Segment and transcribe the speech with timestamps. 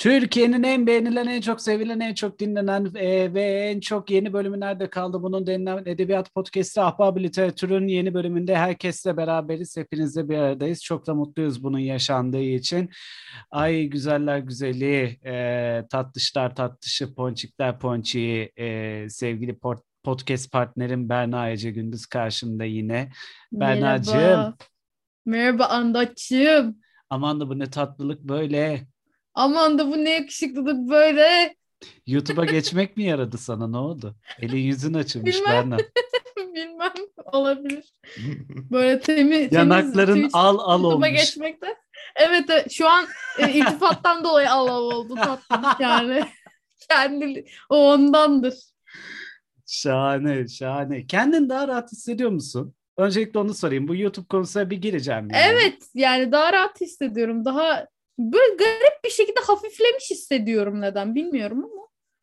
[0.00, 4.60] Türkiye'nin en beğenilen, en çok sevilen, en çok dinlenen e, ve en çok yeni bölümü
[4.60, 9.76] nerede kaldı bunun denilen Edebiyat Podcast'ı Ahbab Literatür'ün yeni bölümünde herkesle beraberiz.
[9.76, 10.82] Hepinizle bir aradayız.
[10.82, 12.90] Çok da mutluyuz bunun yaşandığı için.
[13.50, 21.70] Ay güzeller güzeli, e, tatlışlar tatlışı, ponçikler ponçiği, e, sevgili port podcast partnerim Berna Ece
[21.70, 23.10] Gündüz karşımda yine.
[23.52, 24.16] Berna'cığım.
[24.16, 24.56] Merhaba.
[25.26, 26.76] Merhaba Andaç'cığım.
[27.10, 28.86] Aman da bu ne tatlılık böyle.
[29.34, 31.54] Aman da bu ne yakışıklılık böyle.
[32.06, 34.16] YouTube'a geçmek mi yaradı sana ne oldu?
[34.42, 35.52] Elin yüzün açılmış Bilmem.
[35.52, 35.76] Berna.
[36.54, 36.92] Bilmem
[37.32, 37.92] olabilir.
[38.70, 41.10] Böyle temiz Yanakların temiz al al YouTube'a olmuş.
[41.20, 41.66] geçmekte.
[42.16, 43.06] Evet, evet şu an
[43.38, 46.24] e, iltifattan dolayı al al oldu tatlılık yani.
[46.88, 48.54] Kendi o ondandır.
[49.66, 51.06] Şahane şahane.
[51.06, 52.74] Kendini daha rahat hissediyor musun?
[52.96, 53.88] Öncelikle onu sorayım.
[53.88, 55.28] Bu YouTube konusuna bir gireceğim.
[55.30, 55.42] yani.
[55.46, 57.44] Evet yani daha rahat hissediyorum.
[57.44, 57.86] Daha
[58.20, 61.80] böyle garip bir şekilde hafiflemiş hissediyorum neden bilmiyorum ama.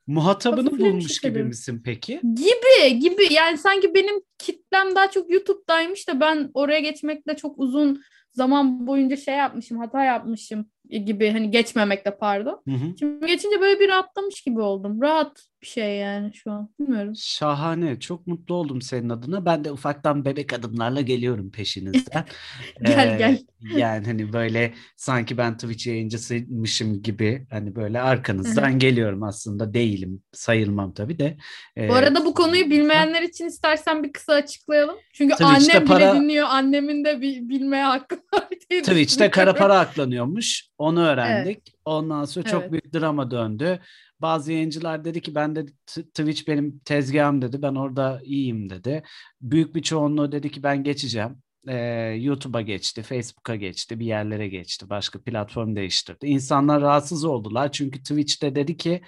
[0.08, 2.22] Muhatabını bulmuş gibi misin peki?
[2.36, 8.02] Gibi gibi yani sanki benim kitlem daha çok YouTube'daymış da ben oraya geçmekle çok uzun
[8.32, 12.62] zaman boyunca şey yapmışım hata yapmışım gibi hani geçmemekle pardon.
[12.68, 12.96] Hı hı.
[13.00, 15.02] Şimdi geçince böyle bir rahatlamış gibi oldum.
[15.02, 16.70] Rahat bir şey yani şu an.
[16.80, 17.14] Bilmiyorum.
[17.16, 18.00] Şahane.
[18.00, 19.46] Çok mutlu oldum senin adına.
[19.46, 22.26] Ben de ufaktan bebek adımlarla geliyorum peşinizden.
[22.86, 23.40] Gel, Ee, gel.
[23.78, 30.22] Yani hani böyle sanki ben Twitch yayıncısıymışım gibi hani böyle arkanızdan geliyorum aslında değilim.
[30.32, 31.38] Sayılmam tabii de.
[31.78, 34.96] Bu Ee, arada bu konuyu bilmeyenler için istersen bir kısa açıklayalım.
[35.14, 36.48] Çünkü Twitch'te annem para- bile dinliyor.
[36.50, 40.68] Annemin de bi- bilmeye hakkı var Twitch'te kara para aklanıyormuş.
[40.78, 41.74] Onu öğrendik.
[41.86, 42.72] Ondan sonra çok Evet.
[42.72, 43.80] büyük drama döndü.
[44.22, 47.62] Bazı yayıncılar dedi ki ben de Twitch benim tezgahım dedi.
[47.62, 49.04] Ben orada iyiyim dedi.
[49.42, 51.38] Büyük bir çoğunluğu dedi ki ben geçeceğim.
[51.68, 51.76] Ee,
[52.20, 56.26] YouTube'a geçti, Facebook'a geçti, bir yerlere geçti, başka platform değiştirdi.
[56.26, 59.02] İnsanlar rahatsız oldular çünkü Twitch'te dedi ki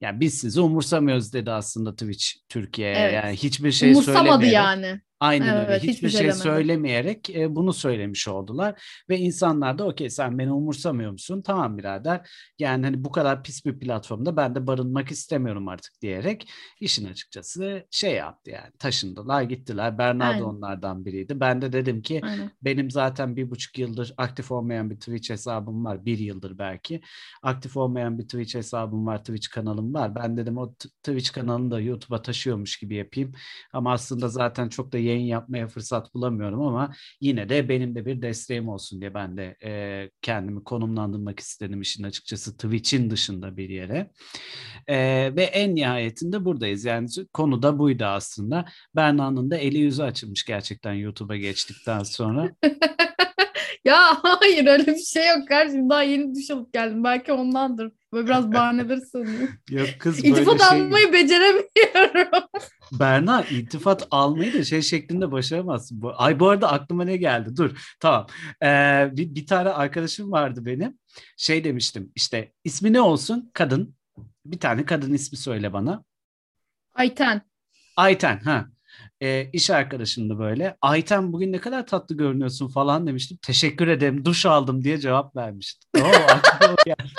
[0.00, 2.96] ya biz sizi umursamıyoruz dedi aslında Twitch Türkiye'ye.
[2.96, 3.14] Evet.
[3.14, 4.54] Yani hiçbir şey Umursamadı söylemeyerek.
[4.54, 5.00] yani.
[5.24, 5.66] Aynen öyle.
[5.68, 10.38] Evet, Hiçbir hiçbir şey şey söylemeyerek e, bunu söylemiş oldular ve insanlar da okey sen
[10.38, 11.42] beni umursamıyor musun?
[11.42, 12.30] Tamam birader.
[12.58, 17.86] Yani hani bu kadar pis bir platformda ben de barınmak istemiyorum artık diyerek işin açıkçası
[17.90, 19.98] şey yaptı yani taşındılar gittiler.
[19.98, 20.40] Berna Aynen.
[20.40, 21.40] da onlardan biriydi.
[21.40, 22.50] Ben de dedim ki Aynen.
[22.62, 26.04] benim zaten bir buçuk yıldır aktif olmayan bir Twitch hesabım var.
[26.04, 27.00] Bir yıldır belki.
[27.42, 29.18] Aktif olmayan bir Twitch hesabım var.
[29.18, 30.14] Twitch kanalım var.
[30.14, 33.32] Ben dedim o Twitch kanalını da YouTube'a taşıyormuş gibi yapayım.
[33.72, 38.22] Ama aslında zaten çok da yayın yapmaya fırsat bulamıyorum ama yine de benim de bir
[38.22, 44.10] desteğim olsun diye ben de e, kendimi konumlandırmak istedim işin açıkçası Twitch'in dışında bir yere.
[44.86, 44.96] E,
[45.36, 46.84] ve en nihayetinde buradayız.
[46.84, 48.64] Yani konu da buydu aslında.
[48.96, 52.50] Berna'nın da eli yüzü açılmış gerçekten YouTube'a geçtikten sonra.
[53.84, 55.90] Ya hayır öyle bir şey yok kardeşim.
[55.90, 57.04] Daha yeni duş alıp geldim.
[57.04, 57.92] Belki ondandır.
[58.12, 59.48] Böyle biraz bahanedir sanıyorum.
[59.70, 60.78] Yok kız böyle İltifat şey...
[60.78, 62.44] almayı beceremiyorum.
[62.98, 66.02] Berna iltifat almayı da şey şeklinde başaramazsın.
[66.02, 67.56] Bu, ay bu arada aklıma ne geldi?
[67.56, 68.26] Dur tamam.
[68.62, 70.98] Ee, bir, bir tane arkadaşım vardı benim.
[71.36, 73.50] Şey demiştim işte ismi ne olsun?
[73.54, 73.94] Kadın.
[74.46, 76.04] Bir tane kadın ismi söyle bana.
[76.94, 77.42] Ayten.
[77.96, 78.66] Ayten ha.
[79.20, 80.76] Ee, iş arkadaşımdı böyle.
[80.80, 83.38] Ayten bugün ne kadar tatlı görünüyorsun falan demiştim.
[83.42, 85.86] Teşekkür ederim duş aldım diye cevap vermişti.
[85.98, 87.12] Oo, aklıma geldi.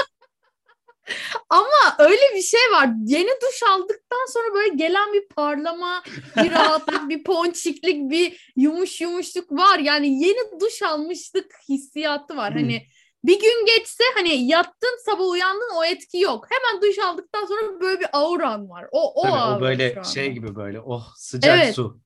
[1.49, 2.89] Ama öyle bir şey var.
[3.05, 6.03] Yeni duş aldıktan sonra böyle gelen bir parlama,
[6.37, 9.79] bir rahatlık, bir ponçiklik, bir yumuş yumuşluk var.
[9.79, 12.53] Yani yeni duş almışlık hissiyatı var.
[12.53, 12.59] Hı.
[12.59, 12.87] Hani
[13.23, 16.47] bir gün geçse hani yattın sabah uyandın o etki yok.
[16.49, 18.87] Hemen duş aldıktan sonra böyle bir auran var.
[18.91, 21.75] O o, Tabii, o böyle şey gibi böyle oh sıcak Evet.
[21.75, 22.04] su.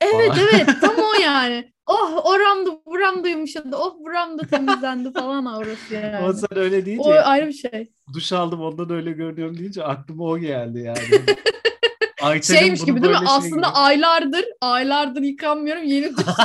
[0.00, 0.38] Evet falan.
[0.52, 1.72] evet tam o yani.
[1.86, 3.76] Oh oram da buram da yumuşadı.
[3.76, 6.16] Oh buram da temizlendi falan aurası yani.
[6.16, 7.92] Ama sen öyle deyince O ayrı bir şey.
[8.14, 10.98] duş aldım ondan öyle görünüyorum deyince aklıma o geldi yani.
[12.22, 13.18] Ayten'in Şeymiş gibi değil mi?
[13.18, 15.84] şey Aslında gibi- aylardır, aylardır yıkanmıyorum.
[15.84, 16.24] Yeni duş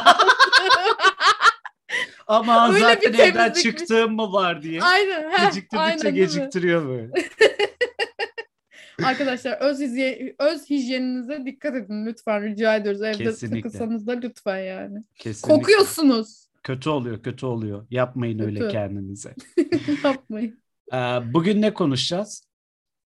[2.27, 4.81] Ama öyle zaten evden çıktığım mı var diye.
[4.83, 5.31] Aynen.
[5.31, 7.11] heh, Geciktirdikçe aynen geciktiriyor böyle.
[9.05, 13.01] Arkadaşlar öz, hijye- öz hijyeninize dikkat edin lütfen rica ediyoruz.
[13.01, 13.61] Evde Kesinlikle.
[13.61, 15.03] takılsanız da lütfen yani.
[15.15, 15.55] Kesinlikle.
[15.55, 16.47] Kokuyorsunuz.
[16.63, 17.87] Kötü oluyor, kötü oluyor.
[17.89, 18.71] Yapmayın öyle Kötü.
[18.71, 19.35] kendinize.
[20.03, 20.59] Yapmayın.
[20.93, 20.97] Ee,
[21.33, 22.43] bugün ne konuşacağız?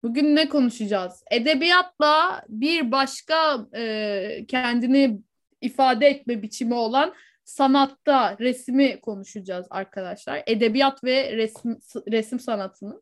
[0.04, 1.24] Bugün ne konuşacağız?
[1.32, 5.20] Edebiyatla bir başka e, kendini
[5.62, 10.44] ifade etme biçimi olan sanatta resmi konuşacağız arkadaşlar.
[10.48, 11.78] Edebiyat ve resim
[12.12, 13.02] resim sanatının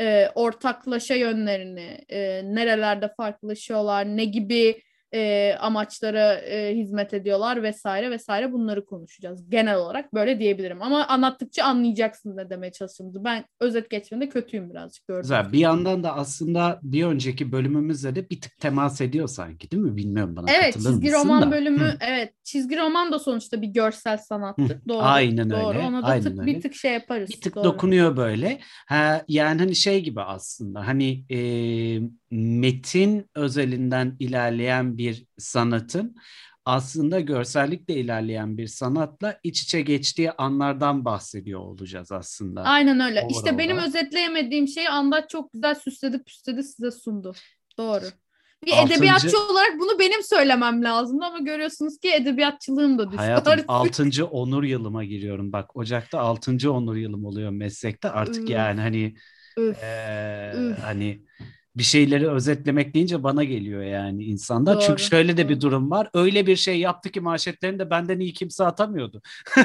[0.00, 4.82] e, ortaklaşa yönlerini, e, nerelerde farklılaşıyorlar, ne gibi
[5.14, 9.50] e, amaçlara e, hizmet ediyorlar vesaire vesaire bunları konuşacağız.
[9.50, 13.24] Genel olarak böyle diyebilirim ama anlattıkça anlayacaksın ne demeye çalıştığımızı.
[13.24, 15.22] Ben özet geçmede kötüyüm birazcık gördüm.
[15.22, 15.52] Güzel.
[15.52, 19.96] Bir yandan da aslında bir önceki bölümümüzle de bir tık temas ediyor sanki değil mi?
[19.96, 21.50] Bilmiyorum bana Evet katılır çizgi roman da.
[21.50, 21.96] bölümü Hı.
[22.00, 24.78] evet çizgi roman da sonuçta bir görsel sanattır.
[24.88, 25.02] Doğru.
[25.02, 25.68] aynen doğru.
[25.68, 26.46] öyle, Ona da aynen tık, öyle.
[26.54, 27.30] bir tık şey yaparız.
[27.30, 27.64] bir tık Doğru.
[27.64, 28.58] dokunuyor böyle.
[28.86, 31.38] Ha, yani hani şey gibi aslında hani e,
[32.30, 35.03] metin özelinden ilerleyen bir
[35.38, 36.16] sanatın
[36.64, 42.62] aslında görsellikle ilerleyen bir sanatla iç içe geçtiği anlardan bahsediyor olacağız aslında.
[42.62, 43.20] Aynen öyle.
[43.20, 43.32] Overall'da.
[43.38, 47.32] İşte benim özetleyemediğim şeyi Andaç çok güzel süsledi püsledi size sundu.
[47.78, 48.04] Doğru.
[48.66, 53.52] Bir Altıncı- edebiyatçı olarak bunu benim söylemem lazımdı ama görüyorsunuz ki edebiyatçılığım da düştü Hayatım
[53.52, 53.64] artık.
[53.68, 54.24] 6.
[54.26, 55.52] onur yılıma giriyorum.
[55.52, 56.70] Bak Ocak'ta 6.
[56.72, 58.10] onur yılım oluyor meslekte.
[58.10, 58.50] Artık Üf.
[58.50, 59.14] yani hani
[59.58, 59.82] Üf.
[59.82, 60.78] eee, Üf.
[60.82, 61.22] hani
[61.76, 64.74] bir şeyleri özetlemek deyince bana geliyor yani insanda.
[64.74, 66.10] Doğru, Çünkü şöyle de bir durum var.
[66.14, 69.22] Öyle bir şey yaptı ki manşetlerini de benden iyi kimse atamıyordu.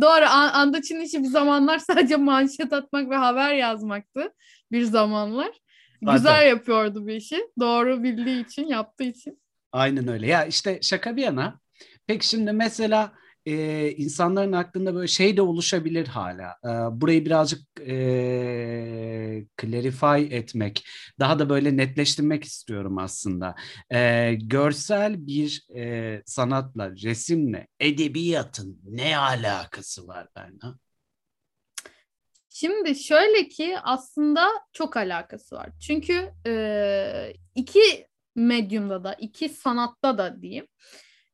[0.00, 0.24] Doğru.
[0.24, 4.32] An- Andaç'ın işi bir zamanlar sadece manşet atmak ve haber yazmaktı.
[4.72, 5.50] Bir zamanlar.
[6.02, 6.16] Zaten.
[6.16, 7.46] Güzel yapıyordu bir işi.
[7.60, 9.42] Doğru bildiği için, yaptığı için.
[9.72, 10.26] Aynen öyle.
[10.26, 11.60] Ya işte şaka bir yana.
[12.06, 13.12] Peki şimdi mesela
[13.46, 16.56] e, insanların aklında böyle şey de oluşabilir hala.
[16.64, 20.84] E, burayı birazcık e, clarify etmek,
[21.20, 23.54] daha da böyle netleştirmek istiyorum aslında.
[23.90, 30.78] E, görsel bir e, sanatla, resimle, edebiyatın ne alakası var Berna?
[32.48, 35.70] Şimdi şöyle ki aslında çok alakası var.
[35.80, 40.66] Çünkü e, iki medyumda da, iki sanatta da diyeyim.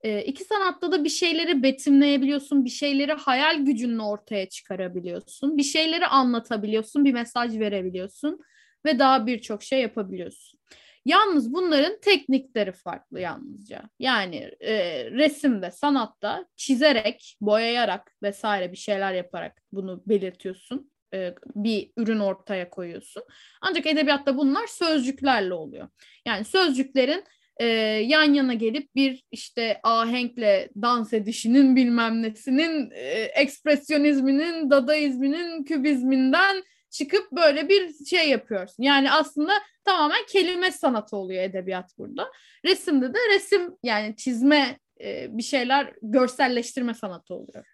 [0.03, 6.07] E, iki sanatta da bir şeyleri betimleyebiliyorsun, bir şeyleri hayal gücünle ortaya çıkarabiliyorsun, bir şeyleri
[6.07, 8.41] anlatabiliyorsun, bir mesaj verebiliyorsun
[8.85, 10.61] ve daha birçok şey yapabiliyorsun.
[11.05, 13.83] Yalnız bunların teknikleri farklı yalnızca.
[13.99, 22.19] Yani e, resimde, sanatta çizerek, boyayarak vesaire bir şeyler yaparak bunu belirtiyorsun e, bir ürün
[22.19, 23.23] ortaya koyuyorsun.
[23.61, 25.89] Ancak edebiyatta bunlar sözcüklerle oluyor.
[26.27, 27.25] Yani sözcüklerin
[27.61, 27.67] e,
[28.07, 37.33] yan yana gelip bir işte ahenkle dans edişinin bilmem nesinin e, ekspresyonizminin, dadaizminin, kübizminden çıkıp
[37.33, 38.83] böyle bir şey yapıyorsun.
[38.83, 39.53] Yani aslında
[39.85, 42.29] tamamen kelime sanatı oluyor edebiyat burada.
[42.65, 47.65] Resimde de resim yani çizme e, bir şeyler görselleştirme sanatı oluyor.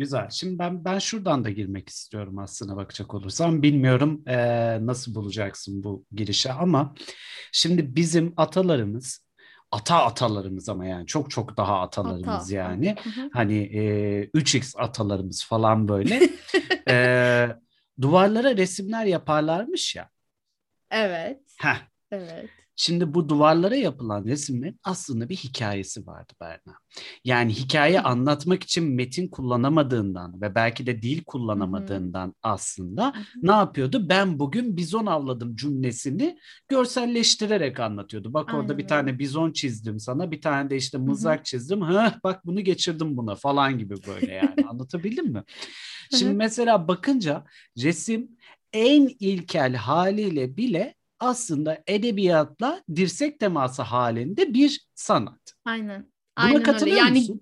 [0.00, 0.28] Güzel.
[0.30, 3.62] Şimdi ben ben şuradan da girmek istiyorum aslına bakacak olursam.
[3.62, 6.94] Bilmiyorum eee, nasıl bulacaksın bu girişe ama
[7.52, 9.26] şimdi bizim atalarımız,
[9.70, 12.54] ata atalarımız ama yani çok çok daha atalarımız Ata.
[12.54, 12.96] yani.
[13.02, 13.30] Hı hı.
[13.32, 16.20] Hani eee 3x atalarımız falan böyle.
[16.88, 17.56] Eee,
[18.00, 20.10] duvarlara resimler yaparlarmış ya.
[20.90, 21.40] Evet.
[21.58, 21.76] Heh.
[22.10, 22.50] Evet.
[22.82, 26.78] Şimdi bu duvarlara yapılan resimlerin aslında bir hikayesi vardı Berna.
[27.24, 33.12] Yani hikaye anlatmak için metin kullanamadığından ve belki de dil kullanamadığından aslında
[33.42, 34.08] ne yapıyordu?
[34.08, 36.38] Ben bugün bizon avladım cümlesini
[36.68, 38.34] görselleştirerek anlatıyordu.
[38.34, 38.86] Bak orada Aynen bir öyle.
[38.86, 41.82] tane bizon çizdim sana, bir tane de işte mızrak çizdim.
[41.82, 44.66] Heh, bak bunu geçirdim buna falan gibi böyle yani.
[44.68, 45.42] Anlatabildim mi?
[46.18, 47.44] Şimdi mesela bakınca
[47.82, 48.28] resim
[48.72, 55.54] en ilkel haliyle bile aslında edebiyatla dirsek teması halinde bir sanat.
[55.64, 56.00] Aynen.
[56.38, 57.06] Buna Aynen katılıyor öyle.
[57.06, 57.40] Yani musun?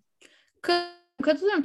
[0.62, 1.64] ka- katılıyorum.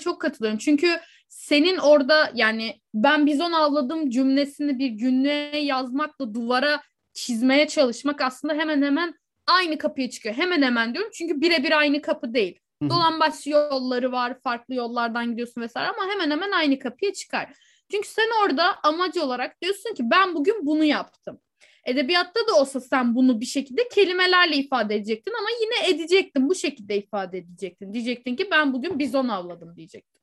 [0.00, 0.58] Çok katılıyorum.
[0.58, 8.54] Çünkü senin orada yani ben bizon avladım cümlesini bir günlüğe yazmakla duvara çizmeye çalışmak aslında
[8.54, 9.14] hemen hemen
[9.46, 10.34] aynı kapıya çıkıyor.
[10.34, 12.60] Hemen hemen diyorum çünkü birebir aynı kapı değil.
[12.82, 17.48] Dolambaç yolları var, farklı yollardan gidiyorsun vesaire ama hemen hemen aynı kapıya çıkar.
[17.90, 21.40] Çünkü sen orada amacı olarak diyorsun ki ben bugün bunu yaptım.
[21.86, 26.48] Edebiyatta da olsa sen bunu bir şekilde kelimelerle ifade edecektin ama yine edecektin.
[26.48, 27.94] Bu şekilde ifade edecektin.
[27.94, 30.22] Diyecektin ki ben bugün bizon avladım diyecektin.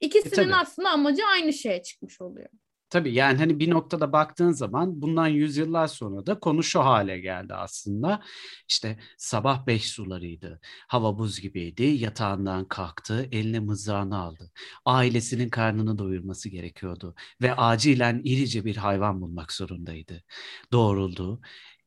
[0.00, 0.54] İkisinin E, tabii.
[0.54, 2.48] aslında amacı aynı şeye çıkmış oluyor.
[2.90, 7.54] Tabii yani hani bir noktada baktığın zaman bundan yüzyıllar sonra da konu şu hale geldi
[7.54, 8.22] aslında.
[8.68, 10.60] İşte sabah beş sularıydı.
[10.88, 11.82] Hava buz gibiydi.
[11.84, 13.28] Yatağından kalktı.
[13.32, 14.52] Eline mızrağını aldı.
[14.84, 17.14] Ailesinin karnını doyurması gerekiyordu.
[17.42, 20.24] Ve acilen irice bir hayvan bulmak zorundaydı.
[20.72, 21.40] Doğruldu,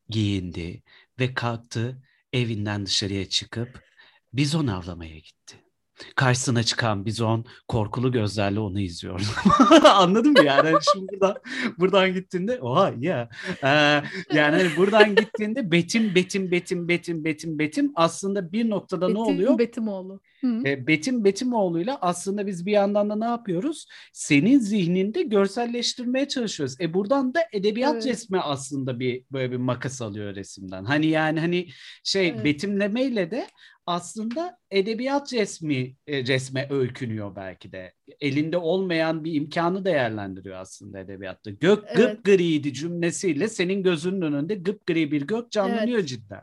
[0.08, 0.82] giyindi
[1.18, 3.82] ve kalktı evinden dışarıya çıkıp
[4.32, 5.56] bizon avlamaya gitti.
[6.16, 9.20] Karşısına çıkan bizon korkulu gözlerle onu izliyor.
[9.84, 10.70] Anladın mı yani?
[10.70, 11.36] Hani şimdi buradan,
[11.78, 13.28] buradan gittiğinde oha ya.
[13.62, 14.02] Yeah.
[14.02, 14.04] Ee,
[14.34, 19.20] yani hani buradan gittiğinde Betim, Betim, Betim, Betim, Betim, Betim aslında bir noktada Betim, ne
[19.20, 19.58] oluyor?
[19.58, 20.20] Betimoğlu.
[20.40, 20.62] Hı.
[20.66, 23.86] E, Betim Betimoğlu'yla aslında biz bir yandan da ne yapıyoruz?
[24.12, 26.80] Senin zihninde görselleştirmeye çalışıyoruz.
[26.80, 28.06] E buradan da edebiyat Evet.
[28.06, 30.84] resmi aslında bir böyle bir makas alıyor resimden.
[30.84, 31.68] Hani yani hani
[32.04, 32.44] şey Evet.
[32.44, 33.46] betimlemeyle de
[33.86, 37.92] aslında edebiyat resmi e, resme öykünüyor belki de.
[38.20, 41.50] Elinde olmayan bir imkanı değerlendiriyor aslında edebiyatta.
[41.50, 41.96] Gök Evet.
[41.96, 46.42] gıpgriydi cümlesiyle senin gözünün önünde gıpgri bir gök canlanıyor cidden.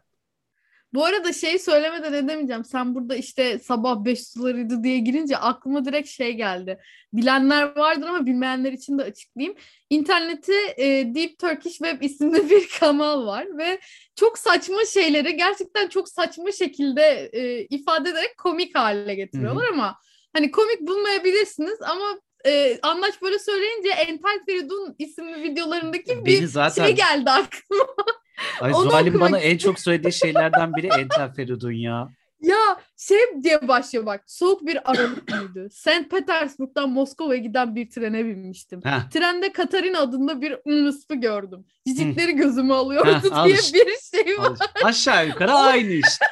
[0.93, 2.65] Bu arada şey söylemeden edemeyeceğim.
[2.65, 6.79] Sen burada işte sabah beş sularıydı diye girince aklıma direkt şey geldi.
[7.13, 9.57] Bilenler vardır ama bilmeyenler için de açıklayayım.
[9.89, 13.79] İnternette e, Deep Turkish Web isimli bir kanal var ve
[14.15, 19.95] çok saçma şeyleri gerçekten çok saçma şekilde e, ifade ederek komik hale getiriyorlar ama
[20.33, 26.85] hani komik bulmayabilirsiniz ama e, Anlaç böyle söyleyince Entel Feridun isimli videolarındaki bir Beni zaten
[26.85, 27.85] şey geldi aklıma.
[28.61, 32.09] Ay Onu Zuhal'in bana en çok söylediği şeylerden biri Entel Feridun ya.
[32.41, 34.23] Ya şey diye başlıyor bak.
[34.27, 35.69] Soğuk bir Aralık günüydü.
[35.71, 36.09] St.
[36.11, 38.81] Petersburg'dan Moskova'ya giden bir trene binmiştim.
[38.83, 39.09] Heh.
[39.13, 41.65] Trende Katarina adında bir ınısfı gördüm.
[41.87, 43.79] Cicikleri gözüme alıyordu Heh, diye işte.
[43.87, 44.51] bir şey var.
[44.83, 46.25] Aşağı yukarı aynı işte.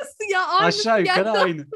[0.00, 0.46] Nasıl ya?
[0.46, 1.38] Aynısı Aşağı yukarı geldi.
[1.38, 1.66] aynı.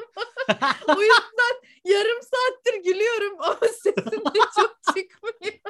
[0.97, 5.61] O yüzden yarım saattir gülüyorum ama sesim de çok çıkmıyor.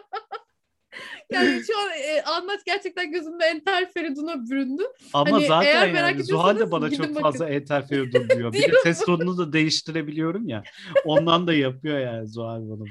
[1.33, 4.83] yani şu an e, anlat gerçekten gözümde Enter Feridun'a büründü.
[5.13, 7.23] Ama Hani zaten eğer merak yani Zuhal ediyorsanız bana çok bakın.
[7.23, 8.53] fazla Entel Feridun diyor.
[8.53, 10.63] Bir de ses tonunu da değiştirebiliyorum ya.
[11.05, 12.85] Ondan da yapıyor yani Zuhal bana.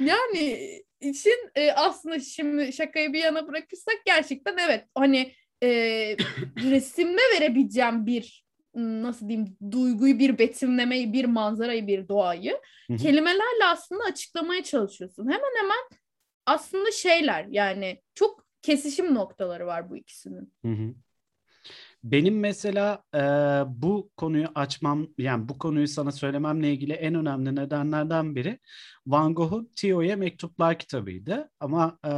[0.00, 5.68] Yani için e, aslında şimdi şakayı bir yana bırakırsak gerçekten evet hani e,
[6.70, 8.47] resimle verebileceğim bir
[8.78, 12.96] nasıl diyeyim duyguyu bir betimlemeyi bir manzarayı bir doğayı Hı hı.
[12.96, 15.24] kelimelerle aslında açıklamaya çalışıyorsun.
[15.24, 16.00] Hemen hemen
[16.46, 20.52] aslında şeyler yani çok kesişim noktaları var bu ikisinin.
[20.64, 20.94] Hı hı.
[22.04, 23.20] Benim mesela e,
[23.66, 28.58] bu konuyu açmam, yani bu konuyu sana söylememle ilgili en önemli nedenlerden biri
[29.06, 31.50] Van Gogh'un Theo'ya Mektuplar kitabıydı.
[31.60, 32.10] Ama e,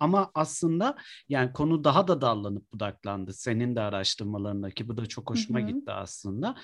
[0.00, 0.96] ama aslında
[1.28, 3.32] yani konu daha da dallanıp budaklandı.
[3.32, 5.62] Senin de araştırmalarındaki bu da çok hoşuma hı.
[5.66, 6.54] gitti aslında.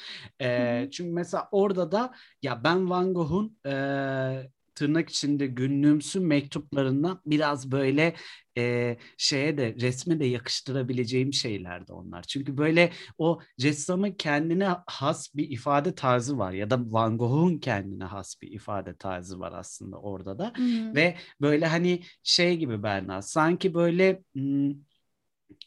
[0.42, 3.72] E, çünkü mesela orada da ya ben Van Gogh'un e,
[4.76, 8.14] tırnak içinde günlüğümsü mektuplarından biraz böyle
[8.58, 12.22] e, şeye de resme de yakıştırabileceğim şeylerdi onlar.
[12.22, 18.04] Çünkü böyle o ressamın kendine has bir ifade tarzı var ya da Van Gogh'un kendine
[18.04, 20.52] has bir ifade tarzı var aslında orada da.
[20.56, 20.94] Hı.
[20.94, 24.70] Ve böyle hani şey gibi Berna sanki böyle hmm,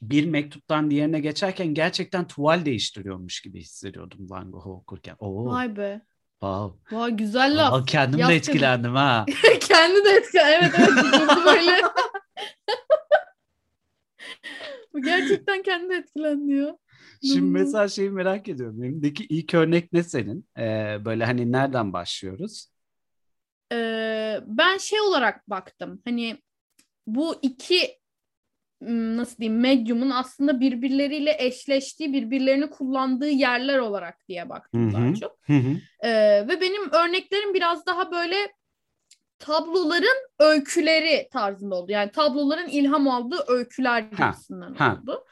[0.02, 5.16] bir mektuptan diğerine geçerken gerçekten tuval değiştiriyormuş gibi hissediyordum Van Gogh'u okurken.
[5.20, 6.02] Oo, Vay be.
[6.42, 6.80] Wow.
[6.92, 7.74] Vay güzel laf.
[7.74, 9.26] Aa, kendim Yap de etkilendim ha.
[9.62, 10.38] Kendi de etki.
[10.38, 10.90] Evet evet.
[10.90, 11.82] durdu böyle.
[14.94, 16.78] Bu gerçekten kendi etkilendi ya.
[17.24, 18.84] Şimdi mesela şeyi merak ediyorum.
[18.84, 20.46] Elimdeki ilk örnek ne senin?
[20.58, 22.68] Ee, böyle hani nereden başlıyoruz?
[23.72, 26.02] Ee, ben şey olarak baktım.
[26.06, 26.38] Hani
[27.08, 27.99] bu iki
[28.82, 35.38] nasıl diyeyim medyumun aslında birbirleriyle eşleştiği, birbirlerini kullandığı yerler olarak diye baktım Hı daha çok.
[35.42, 35.76] Hı hı.
[36.08, 38.36] Ee, ve benim örneklerim biraz daha böyle
[39.40, 41.92] tabloların öyküleri tarzında oldu.
[41.92, 44.98] Yani tabloların ilham aldığı öyküler gibisinden ha.
[45.02, 45.26] oldu.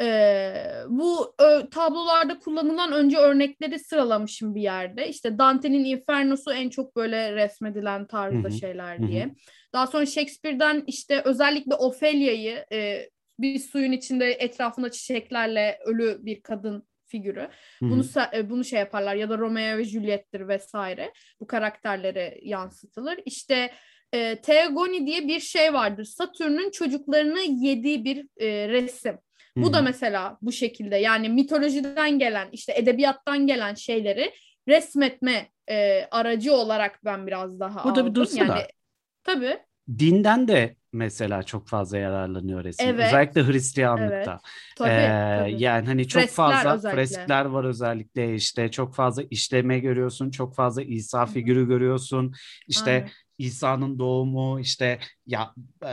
[0.00, 5.08] Ee, bu ö- tablolarda kullanılan önce örnekleri sıralamışım bir yerde.
[5.08, 9.34] İşte Dante'nin Inferno'su en çok böyle resmedilen tarzda Hı hı, şeyler diye.
[9.72, 13.08] Daha sonra Shakespeare'den işte özellikle Ophelia'yı e,
[13.38, 17.40] bir suyun içinde etrafında çiçeklerle ölü bir kadın figürü.
[17.78, 17.90] Hı hı.
[17.90, 21.12] Bunu e, bunu şey yaparlar ya da Romeo ve Juliet'tir vesaire.
[21.40, 23.20] Bu karakterlere yansıtılır.
[23.24, 23.70] İşte
[24.12, 26.04] e, Theogony diye bir şey vardır.
[26.04, 29.18] Satürn'ün çocuklarını yediği bir e, resim.
[29.56, 34.32] Bu da mesela bu şekilde yani mitolojiden gelen işte edebiyattan gelen şeyleri
[34.68, 38.14] resmetme e, aracı olarak ben biraz daha Burada bir aldım.
[38.14, 38.56] dursana.
[38.56, 38.66] Yani
[39.24, 39.58] tabii.
[39.98, 42.88] Dinden de mesela çok fazla yararlanıyor resim.
[42.88, 43.06] Evet.
[43.06, 44.40] Özellikle Hristiyanlıkta.
[44.76, 45.62] Tabii, Ee, tabii.
[45.62, 46.96] Yani hani çok Freskler fazla özellikle.
[46.96, 51.26] freskler var özellikle işte çok fazla işleme görüyorsun, çok fazla İsa hı.
[51.26, 52.34] figürü görüyorsun.
[52.68, 53.08] İşte Aynen.
[53.38, 54.98] İsa'nın doğumu işte
[55.30, 55.86] ya e,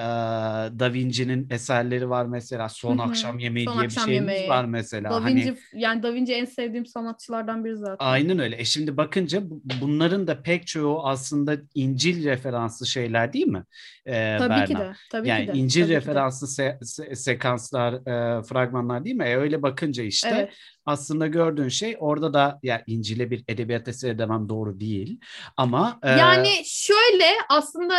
[0.80, 2.98] Da Vinci'nin eserleri var mesela Son.
[2.98, 4.50] Akşam Yemeği Son diye Akşam bir şeyimiz Yemeği.
[4.50, 5.10] var mesela.
[5.10, 8.06] Da Hani Vinci yani Da Vinci en sevdiğim sanatçılardan biri zaten.
[8.06, 8.60] aynen öyle.
[8.62, 13.64] E şimdi bakınca bu- bunların da pek çoğu aslında İncil referanslı şeyler değil mi?
[14.06, 14.80] E, Tabii ki Berna?
[14.80, 14.94] de.
[15.12, 15.58] Tabii yani ki de.
[15.58, 17.94] İncil tabii ki referanslı se- se- sekanslar,
[18.40, 19.24] e, fragmanlar değil mi?
[19.26, 20.54] E, öyle bakınca işte Evet.
[20.86, 25.20] aslında gördüğün şey orada da ya İncil'e bir edebiyat eseri demem doğru değil
[25.58, 27.96] ama e, Yani şöyle aslında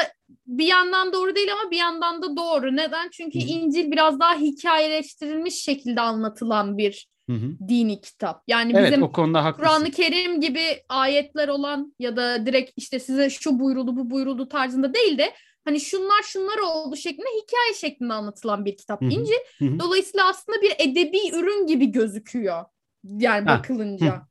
[0.47, 2.77] bir yandan doğru değil ama bir yandan da doğru.
[2.77, 3.09] Neden?
[3.13, 3.49] Çünkü Hı hı.
[3.49, 7.69] İncil biraz daha hikayeleştirilmiş şekilde anlatılan bir hı hı.
[7.69, 8.43] dini kitap.
[8.49, 9.13] Yani evet bizim.
[9.57, 14.95] Kur'an-ı Kerim gibi ayetler olan ya da direkt işte size şu buyuruldu bu buyuruldu tarzında
[14.95, 19.11] değil de hani şunlar şunlar oldu şeklinde hikaye şeklinde anlatılan bir kitap Hı hı.
[19.11, 19.33] İncil.
[19.59, 19.79] Hı hı.
[19.79, 22.65] Dolayısıyla aslında bir edebi ürün gibi gözüküyor.
[23.05, 24.23] Yani Ha, bakılınca.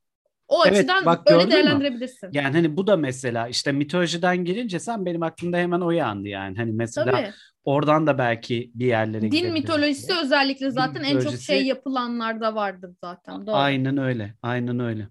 [0.47, 1.51] O Evet, açıdan bak öyle mü?
[1.51, 2.29] değerlendirebilirsin.
[2.31, 6.57] Yani hani bu da mesela işte mitolojiden girince sen benim aklımda hemen o yandı yani.
[6.57, 7.31] Hani mesela Tabii.
[7.63, 10.19] oradan da belki bir yerlere Din mitolojisi diye.
[10.19, 13.47] özellikle zaten en çok mitolojisi- şey yapılanlarda vardır zaten.
[13.47, 13.55] Doğru.
[13.55, 14.33] Aynen öyle.
[14.41, 15.07] Aynen öyle.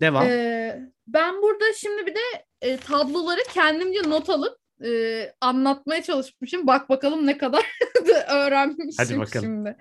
[0.00, 0.26] Devam.
[0.26, 2.20] Ee, ben burada şimdi bir de
[2.62, 4.90] e, tabloları kendimce not alıp e,
[5.40, 6.66] anlatmaya çalışmışım.
[6.66, 7.62] Bak bakalım ne kadar
[8.08, 9.46] da öğrenmişim Hadi bakalım.
[9.46, 9.76] şimdi.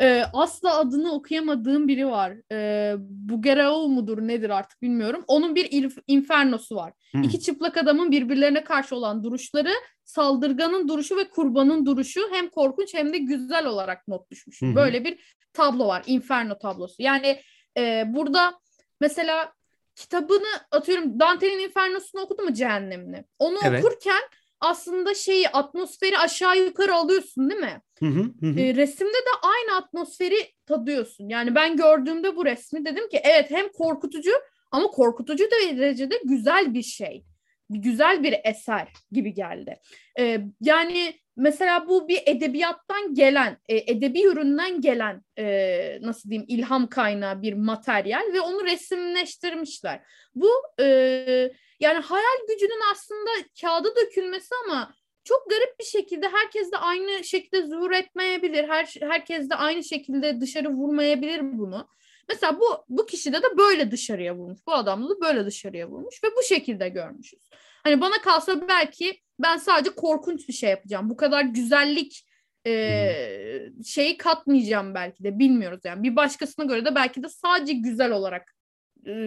[0.00, 2.32] Ee, asla adını okuyamadığım biri var.
[2.52, 5.24] Ee, Bugerao mudur nedir artık bilmiyorum.
[5.26, 6.92] Onun bir ilf- infernosu var.
[7.12, 7.18] Hı.
[7.22, 9.72] İki çıplak adamın birbirlerine karşı olan duruşları,
[10.04, 14.68] saldırganın duruşu ve kurbanın duruşu hem korkunç hem de güzel olarak not düşmüşüm.
[14.68, 14.76] Hı hı.
[14.76, 16.02] Böyle bir tablo var.
[16.06, 17.02] Inferno tablosu.
[17.02, 17.40] Yani
[17.78, 18.60] e, burada
[19.00, 19.52] mesela
[19.94, 23.24] kitabını atıyorum Dante'nin Inferno'sunu okudun mu Cehennemini?
[23.38, 23.84] Onu Evet.
[23.84, 24.22] okurken
[24.60, 27.82] aslında şeyi atmosferi aşağı yukarı alıyorsun değil mi?
[27.98, 28.60] Hı hı, hı.
[28.60, 30.36] E, resimde de aynı atmosferi
[30.66, 31.28] tadıyorsun.
[31.28, 34.32] Yani ben gördüğümde bu resmi dedim ki evet hem korkutucu
[34.70, 37.24] ama korkutucu da derecede güzel bir şey.
[37.70, 39.80] Güzel bir eser gibi geldi.
[40.18, 46.88] E, yani mesela bu bir edebiyattan gelen, e, edebi üründen gelen e, nasıl diyeyim ilham
[46.88, 50.00] kaynağı bir materyal ve onu resimleştirmişler.
[50.34, 53.30] Bu e, yani hayal gücünün aslında
[53.60, 58.68] kağıda dökülmesi ama çok garip bir şekilde herkes de aynı şekilde zuhur etmeyebilir.
[58.68, 61.88] Her herkes de aynı şekilde dışarı vurmayabilir bunu.
[62.28, 64.58] Mesela bu bu kişide de böyle dışarıya vurmuş.
[64.66, 67.50] Bu adamda da böyle dışarıya vurmuş ve bu şekilde görmüşüz.
[67.84, 71.10] Hani bana kalsa belki ben sadece korkunç bir şey yapacağım.
[71.10, 72.26] Bu kadar güzellik
[72.66, 76.02] e, şeyi katmayacağım belki de bilmiyoruz yani.
[76.02, 78.55] Bir başkasına göre de belki de sadece güzel olarak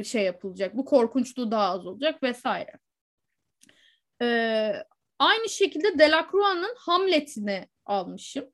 [0.03, 0.77] şey yapılacak.
[0.77, 2.71] Bu korkunçluğu daha az olacak vesaire.
[4.21, 4.73] Ee,
[5.19, 8.45] aynı şekilde Delacroix'ın Hamlet'ini almışım.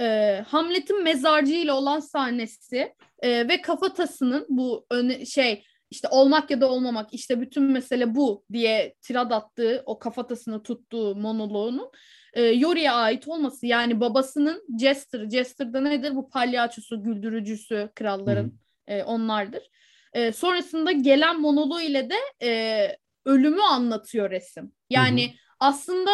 [0.00, 6.60] Ee, Hamlet'in mezarcı ile olan sahnesi e, ve kafatasının bu öne, şey işte olmak ya
[6.60, 11.90] da olmamak işte bütün mesele bu diye tirad attığı o kafatasını tuttuğu monoloğunun
[12.32, 19.70] e, Yori'ye ait olması yani babasının Jester, Jester'da nedir bu palyaçosu, güldürücüsü kralların e, onlardır.
[20.12, 22.88] E, sonrasında gelen monoloğu ile de e,
[23.24, 24.72] ölümü anlatıyor resim.
[24.90, 25.36] Yani Hı hı.
[25.60, 26.10] aslında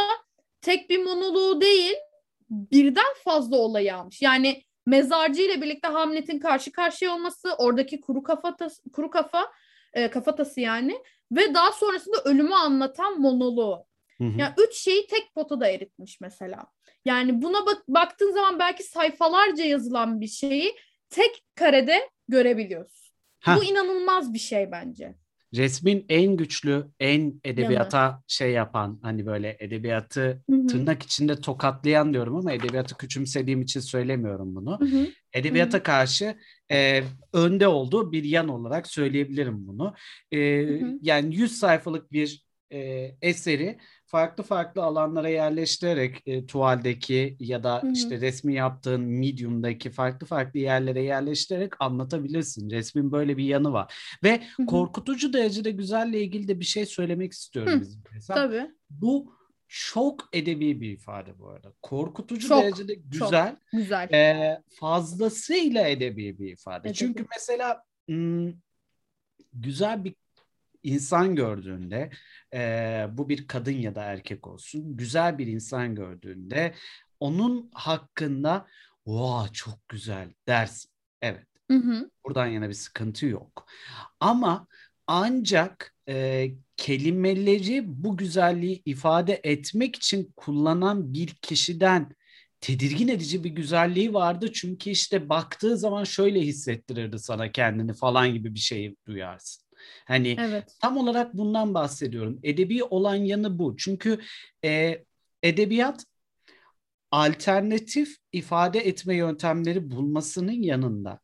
[0.61, 1.97] tek bir monoloğu değil
[2.51, 4.23] birden fazla olayı almış.
[4.23, 9.53] Yani mezarcı ile birlikte Hamlet'in karşı karşıya olması, oradaki kuru kafatası, kuru kafa
[9.93, 11.03] e, kafatası yani
[11.33, 13.87] ve daha sonrasında ölümü anlatan monoloğu.
[14.19, 14.39] Hı hı.
[14.39, 16.67] Yani üç şeyi tek potada eritmiş mesela.
[17.05, 20.77] Yani buna bak baktığın zaman belki sayfalarca yazılan bir şeyi
[21.11, 23.02] tek karede görebiliyorsun.
[23.43, 23.57] Ha.
[23.57, 25.15] Bu inanılmaz bir şey bence.
[25.55, 30.67] Resmin en güçlü, en edebiyata şey yapan hani böyle edebiyatı Hı hı.
[30.67, 34.81] tırnak içinde tokatlayan diyorum ama edebiyatı küçümsediğim için söylemiyorum bunu.
[34.81, 35.07] Hı hı.
[35.33, 36.37] Edebiyata karşı
[36.71, 37.03] e,
[37.33, 39.95] önde olduğu bir yan olarak söyleyebilirim bunu.
[40.33, 40.39] E.
[41.03, 43.79] Yani 100 sayfalık bir e, eseri
[44.13, 47.93] farklı farklı alanlara yerleştirerek e, tuvaldeki ya da Hı hı.
[47.93, 52.71] işte resmi yaptığın medium'daki farklı farklı yerlere yerleştirerek anlatabilirsin.
[52.71, 53.95] Resmin böyle bir yanı var.
[54.25, 54.67] Ve Hı hı.
[54.67, 58.03] korkutucu derecede güzelle ilgili de bir şey söylemek istiyorum Hı, bizim.
[58.13, 58.71] Mesela Tabii.
[58.91, 59.35] bu
[59.69, 61.73] çok edebi bir ifade bu arada.
[61.83, 64.09] Korkutucu Çok, derecede güzel Güzel.
[64.13, 66.89] e, fazlasıyla edebi bir ifade.
[66.89, 66.99] Edebi.
[66.99, 68.53] Çünkü mesela hmm,
[69.53, 70.15] güzel bir
[70.83, 72.11] insan gördüğünde
[72.55, 76.75] e, bu bir kadın ya da erkek olsun güzel bir insan gördüğünde
[77.21, 78.67] onun hakkında
[79.05, 80.91] Oha çok güzel dersin.
[81.23, 82.11] Evet Hı hı.
[82.25, 83.67] buradan yana bir sıkıntı yok.
[84.21, 84.67] Ama
[85.07, 92.15] ancak e, kelimeleri bu güzelliği ifade etmek için kullanan bir kişiden
[92.61, 94.53] tedirgin edici bir güzelliği vardı.
[94.53, 99.62] Çünkü işte baktığı zaman şöyle hissettirirdi sana kendini falan gibi bir şey duyarsın.
[100.05, 100.77] Hani Evet.
[100.81, 102.41] tam olarak bundan bahsediyorum.
[102.43, 103.77] Edebi olan yanı bu.
[103.77, 104.21] Çünkü
[104.65, 105.05] e,
[105.43, 106.05] edebiyat
[107.11, 111.21] alternatif ifade etme yöntemleri bulmasının yanında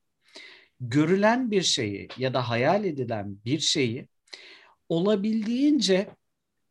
[0.80, 4.08] görülen bir şeyi ya da hayal edilen bir şeyi
[4.88, 6.08] olabildiğince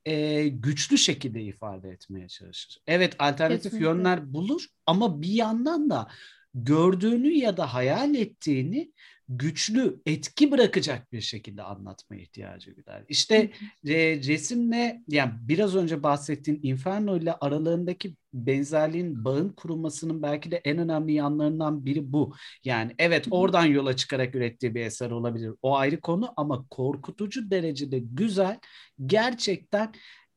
[0.06, 2.78] e, güçlü şekilde ifade etmeye çalışır.
[2.88, 3.88] Evet alternatif Kesinlikle.
[3.88, 6.08] yönler bulur ama bir yandan da
[6.54, 8.94] gördüğünü ya da hayal ettiğini
[9.30, 13.04] güçlü etki bırakacak bir şekilde anlatmaya ihtiyacı gider.
[13.10, 13.52] İşte
[13.88, 20.78] e, resimle yani biraz önce bahsettiğin Inferno ile aralarındaki benzerliğin bağın kurulmasının belki de en
[20.78, 22.36] önemli yanlarından biri bu.
[22.64, 25.54] Yani evet oradan yola çıkarak ürettiği bir eser olabilir.
[25.62, 28.60] O ayrı konu ama korkutucu derecede güzel
[29.06, 29.94] gerçekten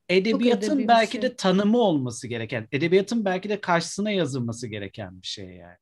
[0.08, 1.22] edebiyatın edebi belki şey.
[1.22, 5.76] de tanımı olması gereken, edebiyatın belki de karşısına yazılması gereken bir şey yani.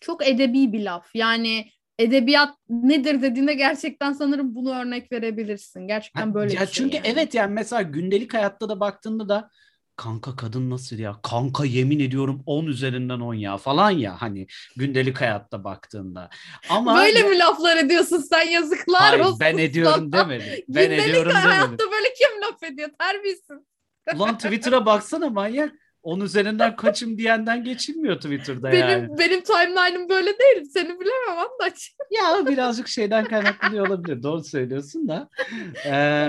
[0.00, 1.10] Çok edebi bir laf.
[1.14, 5.86] Yani edebiyat nedir dediğinde gerçekten sanırım bunu örnek verebilirsin.
[5.88, 6.74] Gerçekten böyle ya bir şey.
[6.74, 7.06] çünkü yani.
[7.08, 9.50] evet yani mesela gündelik hayatta da baktığında da
[9.96, 15.20] kanka kadın nasıl ya kanka yemin ediyorum 10 üzerinden 10 ya falan ya hani gündelik
[15.20, 16.30] hayatta baktığında.
[16.70, 20.22] Ama Böyle mi laflar ediyorsun sen yazıklar Hayır, olsun ben ediyorum sana.
[20.24, 20.46] demedim.
[20.68, 21.48] Ben Gündelik ediyorum demedim.
[21.50, 22.88] hayatta böyle kim laf ediyor?
[23.00, 23.58] Terbiyesiz.
[24.16, 25.72] Ulan Twitter'a baksana manyak.
[26.08, 29.18] 10 üzerinden kaçım diyenden geçilmiyor Twitter'da Benim yani.
[29.18, 30.64] benim timeline'ım böyle değil.
[30.72, 31.92] Seni bilemem Andaç.
[32.10, 34.22] Ya birazcık şeyden kaynaklanıyor olabilir.
[34.22, 35.28] Doğru söylüyorsun da.
[35.86, 36.28] Ee.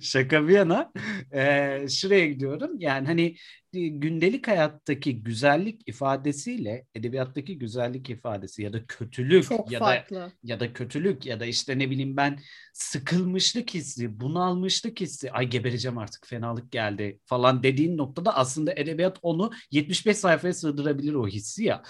[0.00, 0.92] Şaka bir yana
[1.32, 2.70] e, şuraya gidiyorum.
[2.78, 3.36] Yani hani
[3.72, 10.32] gündelik hayattaki güzellik ifadesiyle edebiyattaki güzellik ifadesi ya da kötülük Çok ya da farklı.
[10.42, 12.38] ya da kötülük ya da işte ne bileyim ben
[12.74, 19.50] sıkılmışlık hissi, bunalmışlık hissi, ay gebereceğim artık fenalık geldi falan dediğin noktada aslında edebiyat onu
[19.70, 21.82] 75 sayfaya sığdırabilir o hissi ya.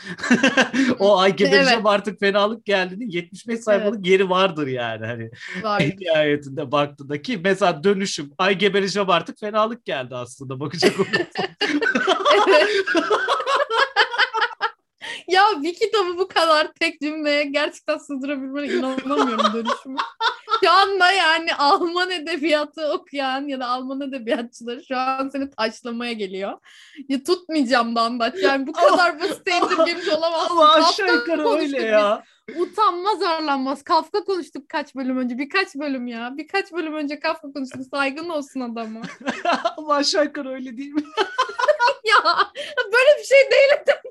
[0.98, 5.30] o ay gebereceğim artık fenalık geldiğinin 75 sayfalık yeri vardır yani hani
[5.62, 5.80] Var.
[5.80, 11.46] en nihayetinde baktığında ki mesela dönüşüm ay gebereceğim artık fenalık geldi aslında bakacak olursan.
[15.28, 19.96] ya bir kitabı bu kadar tek cümleye gerçekten sığdırabilmene inanamıyorum dönüşümü.
[20.64, 26.58] Şu anda yani Alman edebiyatı okuyan ya da Alman edebiyatçıları şu an seni taşlamaya geliyor.
[27.08, 28.34] Ya tutmayacağım da Andaç.
[28.42, 30.50] Yani bu kadar basit indirgemiş olamazsın.
[30.50, 31.72] Ama aşağı yukarı öyle biz.
[31.84, 32.22] ya.
[32.56, 33.82] Utanmaz arlanmaz.
[33.82, 35.38] Kafka konuştuk kaç bölüm önce.
[35.38, 36.34] Birkaç bölüm ya.
[36.36, 37.82] Birkaç bölüm önce Kafka konuştuk.
[37.90, 39.00] Saygın olsun adama.
[39.76, 41.02] Ama aşağı yukarı öyle değil mi?
[42.04, 42.52] ya
[42.92, 44.02] böyle bir şey değil edebiyat.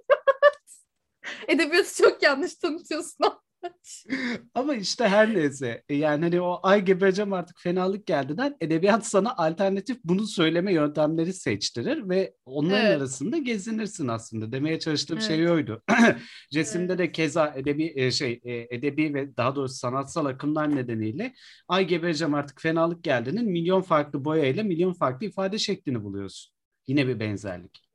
[1.48, 3.26] Edebiyatı çok yanlış tanıtıyorsun.
[4.56, 9.36] Ama işte her neyse e, yani hani o ay gebereceğim artık fenalık geldi'den edebiyat sana
[9.38, 12.98] alternatif bunu söyleme yöntemleri seçtirir ve onların Evet.
[12.98, 14.52] arasında gezinirsin aslında.
[14.52, 15.52] Demeye çalıştığım şey Evet.
[15.52, 15.84] oydu.
[16.54, 21.34] Resimde de keza edebi e, şey e, edebi ve daha doğrusu sanatsal akımlar nedeniyle
[21.68, 26.55] ay gebereceğim artık fenalık geldi'nin milyon farklı boyayla milyon farklı ifade şeklini buluyorsun.
[26.88, 27.86] Yine bir benzerlik.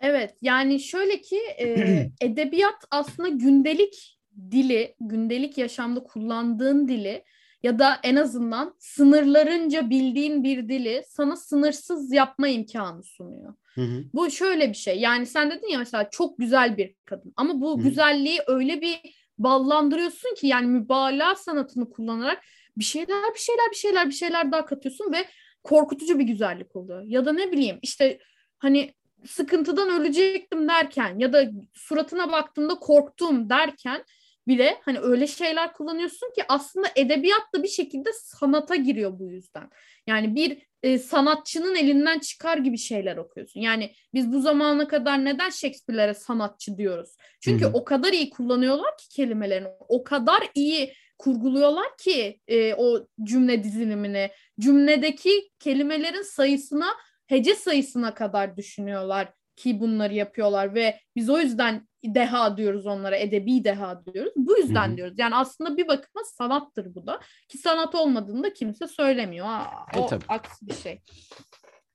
[0.00, 4.18] Evet yani şöyle ki e, edebiyat aslında gündelik
[4.50, 7.24] dili, gündelik yaşamda kullandığın dili
[7.62, 13.54] ya da en azından sınırlarınca bildiğin bir dili sana sınırsız yapma imkanı sunuyor.
[13.74, 14.04] Hı hı.
[14.14, 15.00] Bu şöyle bir şey.
[15.00, 17.32] Yani sen dedin ya mesela çok güzel bir kadın.
[17.36, 17.82] Ama bu Hı.
[17.82, 19.00] güzelliği öyle bir
[19.38, 22.42] ballandırıyorsun ki yani mübalağa sanatını kullanarak
[22.76, 25.24] bir şeyler bir şeyler bir şeyler bir şeyler daha katıyorsun ve
[25.64, 27.02] korkutucu bir güzellik oluyor.
[27.06, 28.18] Ya da ne bileyim işte
[28.58, 28.94] hani
[29.26, 34.04] sıkıntıdan ölecektim derken ya da suratına baktığımda korktum derken
[34.48, 39.70] bile hani öyle şeyler kullanıyorsun ki aslında edebiyat da bir şekilde sanata giriyor bu yüzden.
[40.06, 43.60] Yani bir e, sanatçının elinden çıkar gibi şeyler okuyorsun.
[43.60, 47.10] Yani biz bu zamana kadar neden Shakespeare'lere sanatçı diyoruz?
[47.40, 47.72] Çünkü Hı hı.
[47.74, 49.68] o kadar iyi kullanıyorlar ki kelimelerini.
[49.88, 54.30] O kadar iyi kurguluyorlar ki e, o cümle dizilimini.
[54.60, 56.86] Cümledeki kelimelerin sayısına,
[57.26, 63.64] hece sayısına kadar düşünüyorlar ki bunları yapıyorlar ve biz o yüzden deha diyoruz onlara, edebi
[63.64, 64.32] deha diyoruz.
[64.36, 64.96] Bu yüzden Hı hı.
[64.96, 65.14] diyoruz.
[65.18, 67.20] Yani aslında bir bakıma sanattır bu da.
[67.48, 69.46] Ki sanat olmadığını da kimse söylemiyor.
[69.46, 70.24] Ha, E, o tabii.
[70.28, 71.00] aksi bir şey.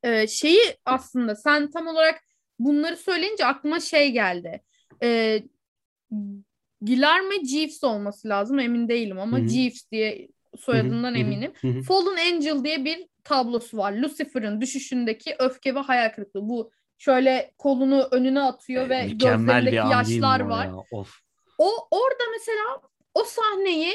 [0.04, 2.22] Ee, şeyi aslında sen tam olarak
[2.60, 4.62] bunları söyleyince aklıma şey geldi.
[5.04, 5.44] Ee,
[6.82, 9.48] Guillermo Jeeves olması lazım emin değilim ama Hı hı.
[9.48, 10.28] Jeeves diye
[10.60, 11.54] soyadından eminim.
[11.88, 13.92] Fallen Angel diye bir tablosu var.
[13.94, 16.50] Lucifer'ın düşüşündeki öfke ve hayal kırıklığı.
[16.50, 20.66] Bu şöyle kolunu önüne atıyor ve E, Mükemmel gözlerindeki yaşlar var.
[20.66, 20.76] ya?
[20.92, 21.20] Of.
[21.58, 22.82] O orada mesela
[23.14, 23.94] o sahneyi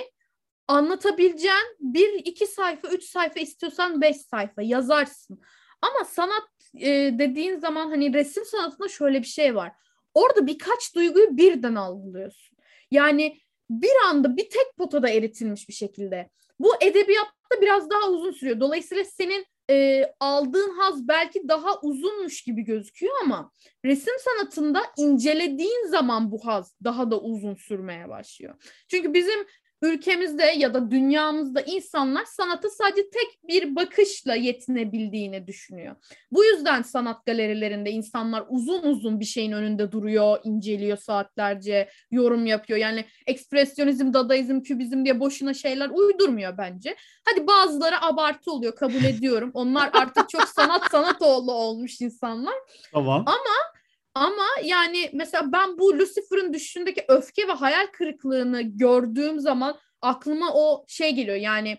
[0.69, 5.41] anlatabileceğin bir iki sayfa, üç sayfa istiyorsan beş sayfa yazarsın.
[5.83, 6.49] Ama sanat
[6.81, 9.73] e, dediğin zaman hani resim sanatında şöyle bir şey var.
[10.15, 12.54] Orada birkaç duyguyu birden algılıyorsun.
[12.95, 13.39] Yani
[13.71, 16.31] bir anda bir tek potada eritilmiş bir şekilde.
[16.59, 18.61] Bu edebiyatta biraz daha uzun sürüyor.
[18.61, 23.51] Dolayısıyla senin e, aldığın haz belki daha uzunmuş gibi gözüküyor ama
[23.85, 28.55] resim sanatında incelediğin zaman bu haz daha da uzun sürmeye başlıyor.
[28.89, 29.47] Çünkü bizim
[29.85, 35.97] ülkemizde ya da dünyamızda insanlar sanata sadece tek bir bakışla yetinebildiğini düşünüyor.
[36.33, 42.79] Bu yüzden sanat galerilerinde insanlar uzun uzun bir şeyin önünde duruyor, inceliyor saatlerce, yorum yapıyor.
[42.79, 46.97] Yani ekspresyonizm, dadaizm, kübizm diye boşuna şeyler uydurmuyor bence.
[47.25, 49.51] Hadi bazıları abartı oluyor kabul ediyorum.
[49.55, 52.55] Onlar artık çok sanat sanat oğlu olmuş insanlar.
[52.93, 53.25] Tamam.
[53.27, 53.74] Ama
[54.15, 60.85] ama yani mesela ben bu Lucifer'ın düşüşündeki öfke ve hayal kırıklığını gördüğüm zaman aklıma o
[60.89, 61.37] şey geliyor.
[61.37, 61.79] Yani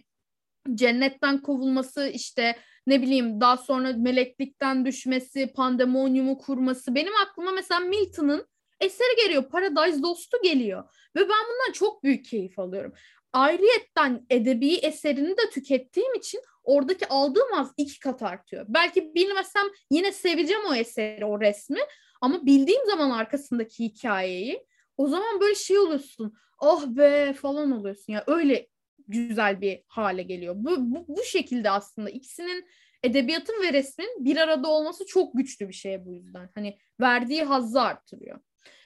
[0.74, 2.56] cennetten kovulması işte
[2.88, 6.96] ne bileyim daha sonra meleklikten düşmesi, pandemonyumu kurması.
[6.96, 8.48] Benim aklıma mesela Milton'ın
[8.80, 9.50] eseri geliyor.
[9.50, 10.84] Paradise Lost'u geliyor.
[11.16, 12.94] Ve ben bundan çok büyük keyif alıyorum.
[13.34, 18.66] Ayrıyetten edebi eserini de tükettiğim için oradaki aldığım az iki kat artıyor.
[18.68, 21.80] Belki bilmesem yine seveceğim o eseri, o resmi.
[22.26, 24.66] Ama bildiğim zaman arkasındaki hikayeyi
[24.98, 26.34] o zaman böyle şey oluyorsun.
[26.60, 28.14] Oh be falan oluyorsun.
[28.14, 28.68] Ya yani öyle
[29.08, 30.56] güzel bir hale geliyor.
[30.58, 32.66] Bu, bu, bu şekilde aslında ikisinin
[33.04, 36.50] edebiyatın ve resmin bir arada olması çok güçlü bir şey bu yüzden.
[36.56, 38.40] Hani verdiği hazzı artırıyor.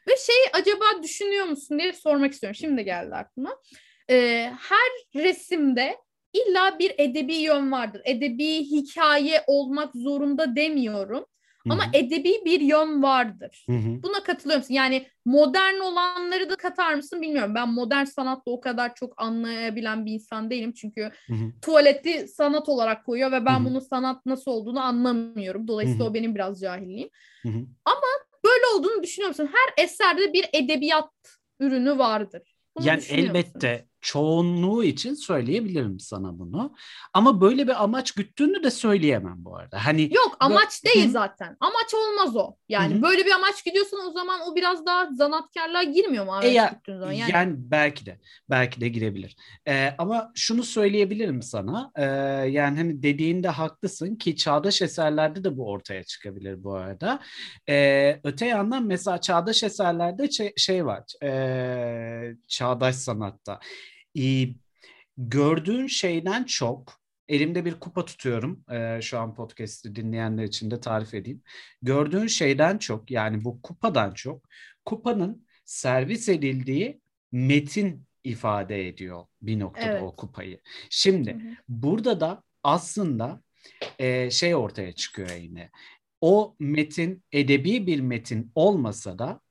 [0.07, 2.55] Ve şey acaba düşünüyor musun diye sormak istiyorum.
[2.55, 3.57] Şimdi geldi aklıma.
[4.09, 5.97] Ee, her resimde
[6.33, 8.01] illa bir edebi yön vardır.
[8.05, 11.25] Edebi hikaye olmak zorunda demiyorum.
[11.69, 11.91] Ama Hı-hı.
[11.93, 13.65] edebi bir yön vardır.
[13.69, 14.03] Hı-hı.
[14.03, 14.73] Buna katılıyor musun?
[14.73, 17.55] Yani modern olanları da katar mısın bilmiyorum.
[17.55, 20.73] Ben modern sanatla o kadar çok anlayabilen bir insan değilim.
[20.73, 21.51] Çünkü Hı-hı.
[21.61, 23.65] tuvaleti sanat olarak koyuyor ve ben Hı-hı.
[23.65, 25.67] bunun sanat nasıl olduğunu anlamıyorum.
[25.67, 26.11] Dolayısıyla Hı-hı.
[26.11, 27.09] o benim biraz cahilliğim.
[27.41, 27.65] Hı-hı.
[27.85, 28.07] Ama
[28.45, 29.49] böyle olduğunu düşünüyor musun?
[29.53, 31.11] Her eserde bir edebiyat
[31.59, 32.55] ürünü vardır.
[32.77, 33.85] Bunu yani elbette?
[34.01, 36.75] Çoğunluğu için söyleyebilirim sana bunu.
[37.13, 39.85] Ama böyle bir amaç güttüğünü de söyleyemem bu arada.
[39.85, 41.57] Hani Yok amaç değil zaten.
[41.59, 42.55] Amaç olmaz o.
[42.69, 43.01] Yani Hı-hı.
[43.01, 46.81] böyle bir amaç gidiyorsan o zaman o biraz daha zanatkarlığa girmiyor mu amaç e ya,
[46.87, 47.11] zaman?
[47.11, 47.31] Yani...
[47.31, 49.35] yani belki de belki de girebilir.
[49.67, 51.91] Ee, ama şunu söyleyebilirim sana.
[51.95, 52.03] Ee,
[52.49, 57.19] yani hani dediğinde haklısın ki çağdaş eserlerde de bu ortaya çıkabilir bu arada.
[57.69, 61.03] Ee, öte yandan mesela çağdaş eserlerde şey, şey var.
[61.23, 63.59] Ee, çağdaş sanatta
[64.17, 64.47] e,
[65.17, 68.63] gördüğün şeyden çok elimde bir kupa tutuyorum.
[68.71, 71.41] E, şu an podcast'i dinleyenler için de tarif edeyim.
[71.81, 74.49] Gördüğün şeyden çok yani bu kupadan çok
[74.85, 80.03] kupanın servis edildiği metin ifade ediyor bir noktada evet.
[80.03, 80.59] o kupayı.
[80.89, 81.55] Şimdi hı hı.
[81.69, 83.41] burada da aslında
[83.99, 85.69] e, şey ortaya çıkıyor yine.
[86.21, 89.41] O metin edebi bir metin olmasa da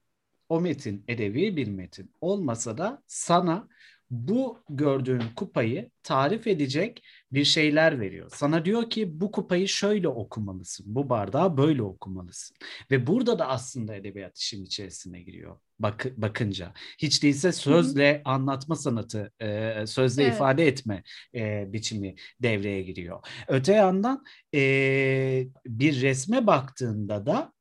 [0.49, 3.69] o metin edebi bir metin olmasa da sana
[4.11, 8.31] bu gördüğün kupayı tarif edecek bir şeyler veriyor.
[8.35, 12.57] Sana diyor ki bu kupayı şöyle okumalısın, bu bardağı böyle okumalısın.
[12.91, 16.73] Ve burada da aslında edebiyat işin içerisine giriyor bak, bakınca.
[16.99, 18.23] Hiç değilse sözle Hı-hı.
[18.25, 20.35] anlatma sanatı, e, sözle evet.
[20.35, 21.03] ifade etme
[21.35, 23.27] e, biçimi devreye giriyor.
[23.49, 27.53] Öte yandan e, bir resme baktığında da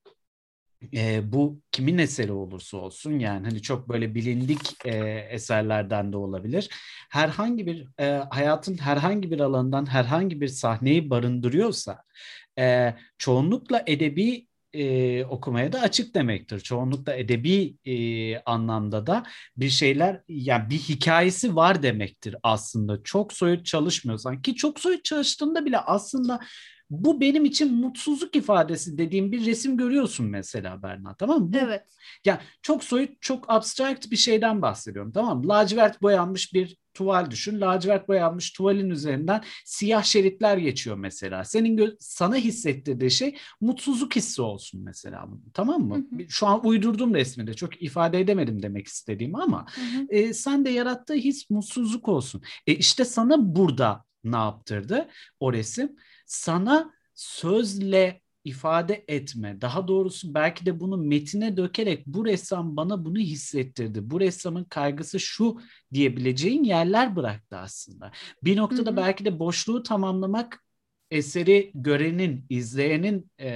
[0.94, 4.98] e, bu kimin eseri olursa olsun yani hani çok böyle bilindik e,
[5.30, 6.70] eserlerden de olabilir.
[7.10, 12.04] Herhangi bir e, hayatın herhangi bir alanından herhangi bir sahneyi barındırıyorsa
[12.60, 16.60] e, çoğunlukla edebi e, okumaya da açık demektir.
[16.60, 19.24] Çoğunlukla edebi e, anlamda da
[19.58, 23.04] bir şeyler yani bir hikayesi var demektir aslında.
[23.04, 26.40] Çok soyut çalışmıyorsan ki çok soyut çalıştığında bile aslında
[26.90, 31.54] bu benim için mutsuzluk ifadesi dediğim bir resim görüyorsun mesela Berna tamam mı?
[31.54, 31.84] Bu, evet.
[32.26, 35.48] Yani çok soyut, çok abstract bir şeyden bahsediyorum tamam mı?
[35.48, 37.62] Lacivert boyanmış bir tuval düşün.
[37.62, 41.44] Lacivert boyanmış tuvalin üzerinden siyah şeritler geçiyor mesela.
[41.44, 45.28] Senin gö- sana hissettirdiği şey mutsuzluk hissi olsun mesela.
[45.54, 45.96] Tamam mı?
[45.96, 46.30] Hı hı.
[46.30, 47.54] Şu an uydurdum resminde.
[47.54, 50.06] Çok ifade edemedim demek istediğim ama hı hı.
[50.10, 52.42] E, sen de yarattığı his mutsuzluk olsun.
[52.68, 55.08] E işte sana burada ne yaptırdı
[55.40, 55.96] o resim?
[56.28, 59.62] Sana sözle ifade etme.
[59.62, 64.10] Daha doğrusu belki de bunu metine dökerek bu ressam bana bunu hissettirdi.
[64.10, 65.58] Bu ressamın kaygısı şu
[65.94, 68.12] diyebileceğin yerler bıraktı aslında.
[68.44, 68.98] Bir noktada hı hı.
[68.98, 70.64] belki de boşluğu tamamlamak
[71.12, 73.50] eseri görenin, izleyenin e,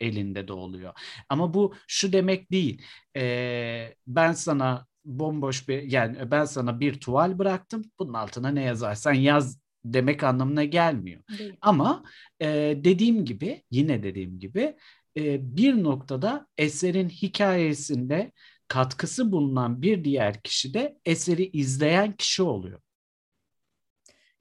[0.00, 0.92] elinde de oluyor.
[1.28, 2.82] Ama bu şu demek değil.
[3.16, 7.84] E, ben sana bomboş bir yani ben sana bir tuval bıraktım.
[7.98, 9.60] Bunun altına ne yazarsan yaz
[9.94, 11.22] demek anlamına gelmiyor.
[11.38, 11.56] Değil.
[11.60, 12.04] Ama
[12.40, 12.46] e,
[12.84, 14.76] dediğim gibi yine dediğim gibi
[15.16, 18.32] e, bir noktada eserin hikayesinde
[18.68, 22.80] katkısı bulunan bir diğer kişi de eseri izleyen kişi oluyor.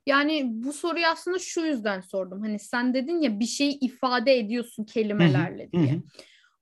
[0.05, 2.41] Yani bu soruyu aslında şu yüzden sordum.
[2.41, 5.93] Hani sen dedin ya bir şeyi ifade ediyorsun kelimelerle hı, diye.
[5.93, 6.01] hı.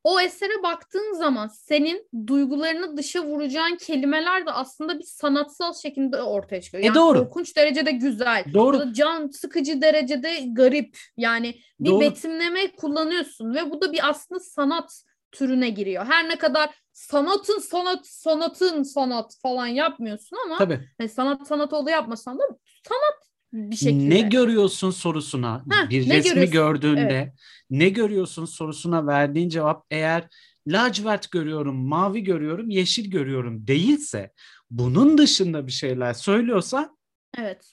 [0.05, 6.61] O esere baktığın zaman senin duygularını dışa vuracağın kelimeler de aslında bir sanatsal şekilde ortaya
[6.61, 6.83] çıkıyor.
[6.83, 7.19] E Yani doğru.
[7.19, 8.45] korkunç derecede güzel.
[8.53, 8.93] Doğru.
[8.93, 10.97] Can sıkıcı derecede garip.
[11.17, 11.99] Yani bir Doğru.
[11.99, 16.05] betimleme kullanıyorsun ve bu da bir aslında sanat türüne giriyor.
[16.05, 20.89] Her ne kadar sanatın sanat sanatın sanat falan yapmıyorsun ama Tabii.
[20.97, 22.43] hani sanat sanat olduğu yapmasan da
[22.87, 24.09] sanat bir şekilde.
[24.09, 26.51] Ne görüyorsun sorusuna Heh, bir resmi görüyorsun?
[26.51, 27.33] gördüğünde
[27.69, 30.27] ne görüyorsun sorusuna verdiğin cevap eğer
[30.67, 34.31] lacivert görüyorum, mavi görüyorum, yeşil görüyorum değilse
[34.71, 36.95] bunun dışında bir şeyler söylüyorsa
[37.37, 37.71] Evet.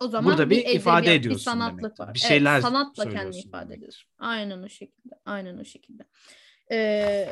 [0.00, 2.04] O zaman Burada bir edebiyat, ifade ediyorsun Bir sanatlık demektir.
[2.04, 2.14] var.
[2.14, 4.10] Bir şeyler evet, sanatla kendini ifade ediyorsun.
[4.18, 5.14] Aynen o şekilde.
[5.24, 6.02] Aynen o şekilde.
[6.72, 7.28] Ee,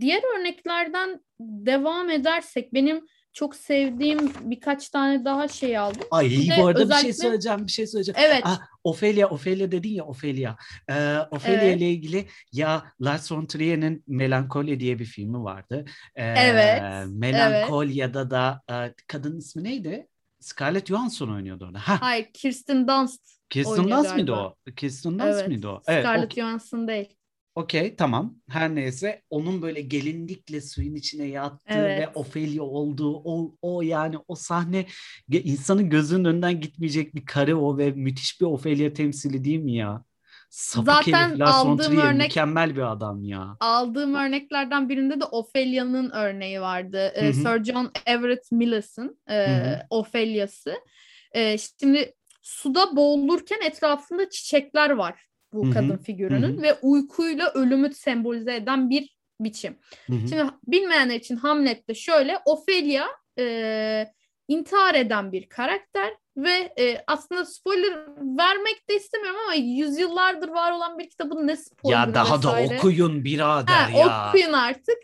[0.00, 6.02] diğer örneklerden devam edersek benim çok sevdiğim birkaç tane daha şey aldım.
[6.10, 8.20] Ay de bu arada bir şey özellikle- söyleyeceğim, bir şey söyleyeceğim.
[8.24, 8.40] Evet.
[8.44, 10.56] Ah, Ophelia, Ophelia dedin ya Ophelia.
[10.90, 11.76] Ee, Ophelia Evet.
[11.76, 15.84] ile ilgili ya Lars von Trier'in Melancholia diye bir filmi vardı.
[16.14, 20.08] Ee, Evet, Melankolia'da da e, kadın ismi neydi?
[20.40, 21.78] Scarlett Johansson oynuyordu orada.
[21.78, 23.20] Ha, Hayır, Kirsten Dunst.
[23.50, 24.54] Kirsten Dunst mıydı o?
[24.76, 25.48] Kirsten Dunst Evet.
[25.48, 25.82] mıydı o?
[25.86, 26.42] Evet, Scarlett okey.
[26.44, 27.16] Johansson değil.
[27.60, 31.98] Okey tamam her neyse onun böyle gelinlikle suyun içine yattığı Evet.
[32.00, 34.86] ve Ophelia olduğu o, o yani o sahne
[35.28, 40.04] insanın gözünün önünden gitmeyecek bir kare o ve müthiş bir Ophelia temsili değil mi ya?
[40.50, 43.56] Sapık Zaten herif aldığım Trier örnek- mükemmel bir adam ya.
[43.60, 47.12] Aldığım örneklerden birinde de Ophelia'nın örneği vardı.
[47.14, 47.32] Ee, Hı hı.
[47.34, 49.80] Sir John Everett Millis'in e, hı.
[49.90, 50.74] Ophelia'sı.
[51.32, 55.74] E, şimdi suda boğulurken etrafında çiçekler var bu Hı hı.
[55.74, 56.62] kadın figürünün Hı hı.
[56.62, 59.78] ve uykuyla ölümü sembolize eden bir biçim.
[60.06, 60.28] Hı hı.
[60.28, 63.06] Şimdi bilmeyenler için Hamlet'te şöyle Ophelia
[63.38, 64.06] e,
[64.48, 67.98] intihar eden bir karakter ve e, aslında spoiler
[68.38, 72.76] vermek de istemiyorum ama yüzyıllardır var olan bir kitabın ne spoiler Ya daha da vesaire.
[72.76, 74.28] okuyun birader Ha, ya.
[74.28, 74.96] okuyun artık.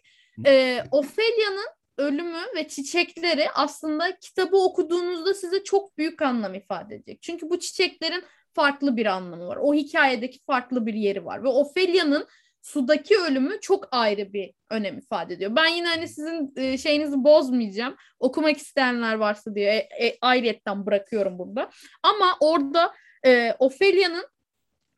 [0.47, 1.67] Ee, Ophelia'nın
[1.99, 7.23] ölümü ve çiçekleri aslında kitabı okuduğunuzda size çok büyük anlam ifade edecek.
[7.23, 8.25] Çünkü bu çiçeklerin
[8.57, 9.59] farklı bir anlamı var.
[9.61, 11.45] O hikayedeki farklı bir yeri var.
[11.45, 12.27] Ve Ophelia'nın
[12.62, 15.57] sudaki ölümü çok ayrı bir önem ifade ediyor.
[15.57, 17.97] Ben yine hani sizin e, şeyinizi bozmayacağım.
[18.19, 21.71] Okumak isteyenler varsa diye e, e, ayrıyetten bırakıyorum burada.
[22.03, 22.92] Ama orada
[23.27, 24.27] e, Ophelia'nın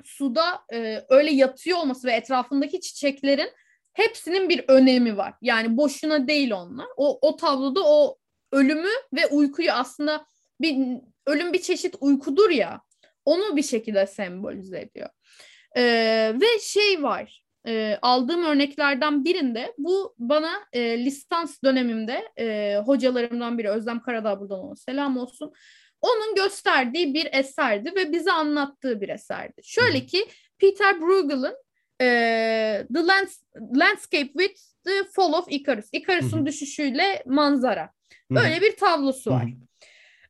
[0.04, 3.50] suda e, öyle yatıyor olması ve etrafındaki çiçeklerin
[3.92, 5.34] hepsinin bir önemi var.
[5.42, 6.86] Yani boşuna değil onlar.
[6.96, 8.18] O, o tabloda o
[8.52, 10.26] ölümü ve uykuyu aslında
[10.60, 12.80] bir ölüm bir çeşit uykudur ya.
[13.28, 15.08] Onu bir şekilde sembolize ediyor.
[15.76, 15.82] E,
[16.40, 17.44] ve şey var.
[17.66, 24.58] e, aldığım örneklerden birinde bu bana e, lisans dönemimde e, hocalarımdan biri Özlem Karadağ buradan
[24.60, 25.52] ona selam olsun.
[26.00, 29.60] Onun gösterdiği bir eserdi ve bize anlattığı bir eserdi.
[29.64, 30.24] Şöyle ki
[30.58, 31.54] Peter Bruegel'ın
[32.00, 32.06] e,
[32.94, 33.42] The Lands-
[33.80, 35.86] Landscape with the Fall of Icarus.
[35.92, 37.90] Icarus'un düşüşüyle manzara.
[38.30, 39.44] Böyle bir tablosu var.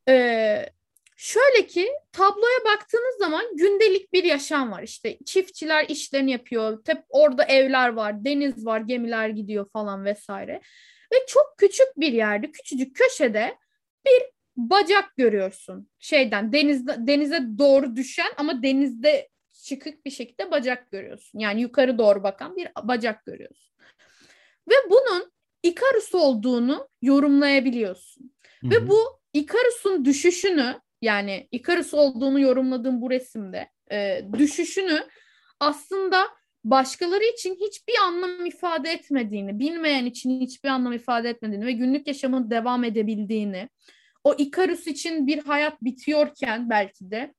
[0.09, 0.67] Ee,
[1.19, 4.83] şöyle ki tabloya baktığınız zaman gündelik bir yaşam var.
[4.83, 6.85] İşte çiftçiler işlerini yapıyor.
[6.85, 10.61] Tep orada evler var, deniz var, gemiler gidiyor falan vesaire.
[11.13, 13.57] Ve çok küçük bir yerde, küçücük köşede
[14.07, 14.23] bir
[14.57, 15.91] bacak görüyorsun.
[15.99, 19.29] Şeyden denizde denize doğru düşen ama denizde
[19.65, 21.39] çıkık bir şekilde bacak görüyorsun.
[21.39, 23.75] Yani yukarı doğru bakan bir bacak görüyorsun.
[24.69, 28.33] Ve bunun Ikarus olduğunu yorumlayabiliyorsun.
[28.61, 35.07] Hı Ve bu Ikarus'un düşüşünü yani Ikarus olduğunu yorumladığım bu resimde e, düşüşünü
[35.61, 36.29] aslında
[36.65, 42.51] başkaları için hiçbir anlam ifade etmediğini, bilmeyen için hiçbir anlam ifade etmediğini ve günlük yaşamın
[42.51, 43.69] devam edebildiğini,
[44.25, 47.35] o Ikarus için bir hayat bitiyorken belki de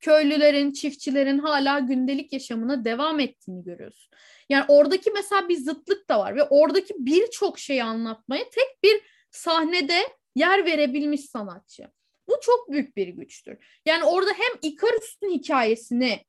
[0.00, 4.10] köylülerin, çiftçilerin hala gündelik yaşamına devam ettiğini görüyorsun.
[4.48, 9.00] Yani oradaki mesela bir zıtlık da var ve oradaki birçok şeyi anlatmaya tek bir
[9.30, 9.98] sahnede
[10.36, 11.90] yer verebilmiş sanatçı.
[12.28, 13.80] Bu çok büyük bir güçtür.
[13.86, 16.24] Yani orada hem Ikarus'un hikayesini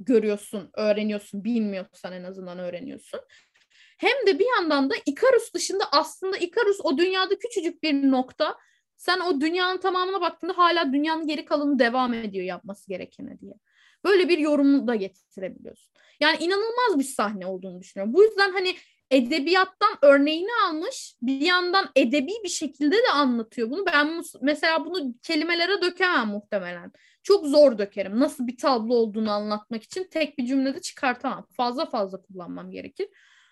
[0.00, 3.20] görüyorsun, öğreniyorsun, bilmiyorsan en azından öğreniyorsun.
[3.98, 8.56] Hem de bir yandan da Ikarus dışında aslında Ikarus o dünyada küçücük bir nokta.
[8.96, 13.54] Sen o dünyanın tamamına baktığında hala dünyanın geri kalanı devam ediyor yapması gerekene diye.
[14.04, 15.92] Böyle bir yorum da getirebiliyorsun.
[16.20, 18.14] Yani inanılmaz bir sahne olduğunu düşünüyorum.
[18.14, 18.76] Bu yüzden hani
[19.10, 23.86] edebiyattan örneğini almış bir yandan edebi bir şekilde de anlatıyor bunu.
[23.86, 26.92] Ben mesela bunu kelimelere dökemem muhtemelen.
[27.22, 28.20] Çok zor dökerim.
[28.20, 31.46] Nasıl bir tablo olduğunu anlatmak için tek bir cümlede çıkartamam.
[31.56, 33.08] Fazla fazla kullanmam gerekir.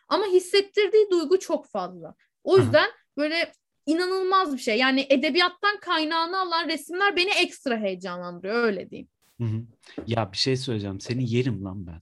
[0.08, 2.14] Ama hissettirdiği duygu çok fazla.
[2.44, 3.52] O yüzden böyle
[3.86, 4.78] inanılmaz bir şey.
[4.78, 9.08] Yani edebiyattan kaynağını alan resimler beni ekstra heyecanlandırıyor öyle diyeyim.
[9.40, 9.62] Hı hı.
[10.06, 11.00] Ya bir şey söyleyeceğim.
[11.00, 12.00] Seni yerim lan ben.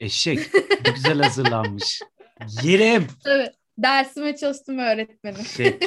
[0.00, 0.38] Eşek.
[0.94, 2.02] Güzel hazırlanmış.
[2.62, 3.06] Yerim.
[3.26, 3.54] Evet.
[3.78, 5.44] Dersime çalıştım öğretmenim.
[5.44, 5.78] Şey,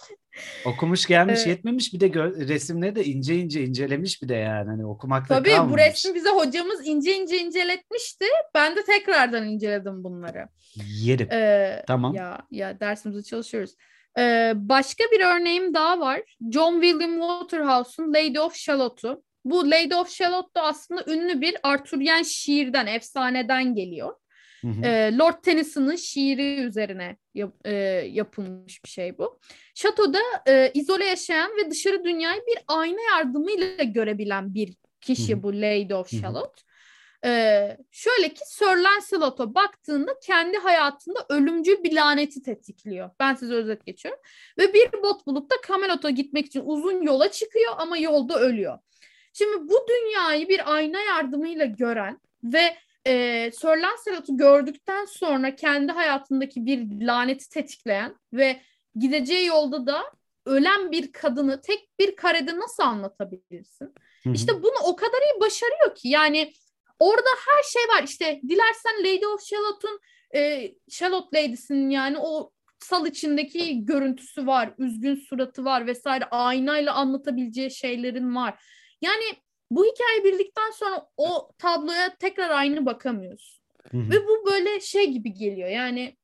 [0.64, 1.46] okumuş gelmiş Evet.
[1.46, 5.50] yetmemiş bir de gö- resimleri de ince ince incelemiş bir de yani hani okumakta Tabii
[5.50, 5.72] kalmamış.
[5.72, 8.24] bu resmi bize hocamız ince ince inceletmişti.
[8.54, 10.48] Ben de tekrardan inceledim bunları.
[11.02, 11.28] Yerim.
[11.32, 12.14] Ee, Tamam.
[12.14, 13.70] Ya ya dersimize çalışıyoruz.
[14.18, 16.20] Ee, başka bir örneğim daha var.
[16.52, 19.22] John William Waterhouse'un Lady of Shalott'u.
[19.44, 24.14] Bu Lady of Shalott da aslında ünlü bir Arthurian şiirden, efsaneden geliyor.
[24.60, 24.86] Hı hı.
[24.86, 27.72] Ee, Lord Tennyson'ın şiiri üzerine yap- e,
[28.12, 29.40] yapılmış bir şey bu.
[29.74, 35.42] Şatoda e, izole yaşayan ve dışarı dünyayı bir ayna yardımıyla görebilen bir kişi Hı hı.
[35.42, 36.10] bu Lady of.
[36.20, 36.62] Shalott.
[37.24, 43.10] Ee, şöyle ki Sir Lancelot'a baktığında kendi hayatında ölümcül bir laneti tetikliyor.
[43.20, 44.20] Ben size özet geçiyorum.
[44.58, 48.78] Ve bir bot bulup da Camelot'a gitmek için uzun yola çıkıyor ama yolda ölüyor.
[49.32, 52.76] Şimdi bu dünyayı bir ayna yardımıyla gören ve
[53.06, 58.60] e, Sir Lancelot'u gördükten sonra kendi hayatındaki bir laneti tetikleyen ve
[58.94, 60.02] gideceği yolda da
[60.46, 63.94] ölen bir kadını tek bir karede nasıl anlatabilirsin?
[64.24, 64.32] Hı hı.
[64.32, 66.52] İşte bunu o kadar iyi başarıyor ki yani
[66.98, 68.02] orada her şey var.
[68.02, 70.00] İşte dilersen Lady of Shalot'un
[70.34, 77.70] e, Shalot Lady'sinin yani o sal içindeki görüntüsü var, üzgün suratı var vesaire aynayla anlatabileceği
[77.70, 78.64] şeylerin var.
[79.02, 79.24] Yani
[79.70, 83.64] bu hikaye bildikten sonra o tabloya tekrar aynı bakamıyorsun.
[83.90, 84.10] Hı hı.
[84.10, 85.68] Ve bu böyle şey gibi geliyor.
[85.68, 86.16] Yani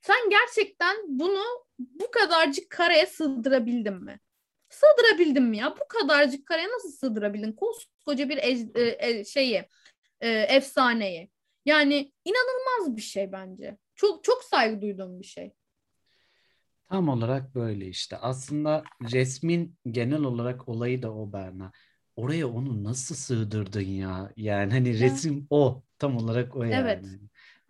[0.00, 1.42] sen gerçekten bunu
[1.78, 4.20] bu kadarcık kareye sığdırabildin mi?
[4.68, 5.74] Sığdırabildin mi ya?
[5.80, 7.52] Bu kadarcık kareye nasıl sığdırabildin?
[7.52, 9.64] Koskoca bir ec- e, e, şeyi,
[10.20, 11.30] e, efsaneyi.
[11.64, 13.76] Yani inanılmaz bir şey bence.
[13.94, 15.52] Çok çok saygı duyduğum bir şey.
[16.88, 18.16] Tam olarak böyle işte.
[18.16, 21.72] Aslında resmin genel olarak olayı da o Berna.
[22.16, 24.32] Oraya onu nasıl sığdırdın ya?
[24.36, 25.00] Yani hani Ya.
[25.00, 25.82] resim o.
[25.98, 26.76] Tam olarak o yani.
[26.76, 27.18] Evet.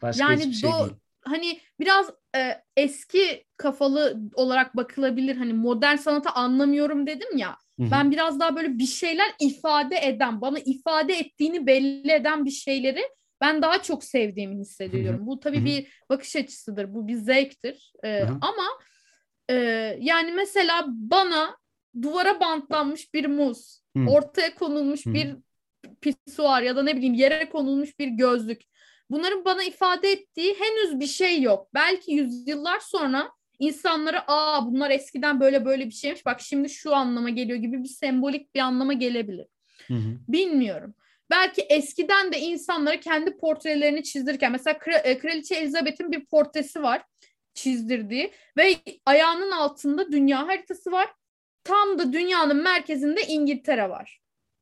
[0.03, 0.97] Başka Yani hiçbir şey do- değil.
[1.23, 5.37] hani biraz e, eski kafalı olarak bakılabilir.
[5.37, 7.57] Hani modern sanatı anlamıyorum dedim ya.
[7.79, 7.91] Hı hı.
[7.91, 13.01] Ben biraz daha böyle bir şeyler ifade eden, bana ifade ettiğini belli eden bir şeyleri
[13.41, 15.27] ben daha çok sevdiğimi hissediyorum.
[15.27, 15.65] Bu tabii Hı hı.
[15.67, 17.93] bir bakış açısıdır, bu bir zevktir.
[18.21, 18.41] Hı.
[18.41, 18.65] ama
[19.51, 19.55] e,
[20.01, 21.57] yani mesela bana
[22.03, 24.11] duvara bantlanmış bir muz, Hı.
[24.11, 25.37] ortaya konulmuş Hı bir
[26.01, 28.63] pisuar ya da ne bileyim yere konulmuş bir gözlük.
[29.11, 31.69] Bunların bana ifade ettiği henüz bir şey yok.
[31.75, 37.31] Belki yüzyıllar sonra insanlara aa bunlar eskiden böyle böyle bir şeymiş bak şimdi şu anlama
[37.31, 39.47] geliyor gibi bir sembolik bir anlama gelebilir.
[39.87, 40.19] Hı hı.
[40.29, 40.95] Bilmiyorum.
[41.31, 47.03] Belki eskiden de insanlara kendi portrelerini çizdirirken mesela e, Kraliçe Elizabeth'in bir portresi var
[47.55, 48.77] çizdirdiği ve
[49.07, 51.09] ayağının altında dünya haritası var.
[51.67, 54.21] Tam da dünyanın merkezinde İngiltere var.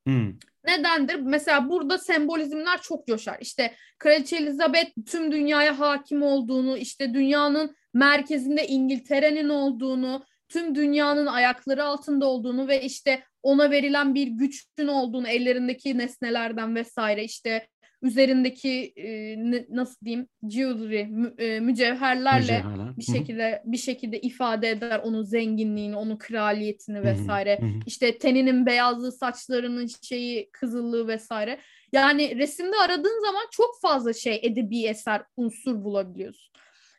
[0.09, 0.33] Hı.
[0.67, 1.15] Nedendir?
[1.15, 3.37] Mesela burada sembolizmler çok coşar.
[3.41, 11.85] İşte Kraliçe Elizabeth tüm dünyaya hakim olduğunu, işte dünyanın merkezinde İngiltere'nin olduğunu, tüm dünyanın ayakları
[11.85, 17.67] altında olduğunu ve işte ona verilen bir güçün olduğunu ellerindeki nesnelerden vesaire işte
[18.05, 19.37] üzerindeki e,
[19.71, 22.97] nasıl diyeyim jewelry mü- e, mücevherlerle Mücevherler.
[22.97, 27.59] bir şekilde bir şekilde ifade eder onun zenginliğini, onun kraliyetini vesaire.
[27.61, 27.71] hı hı.
[27.87, 31.59] İşte teninin beyazlığı, saçlarının şeyi, kızıllığı vesaire.
[31.93, 36.53] Yani resimde aradığın zaman çok fazla şey edebi eser unsur bulabiliyorsun.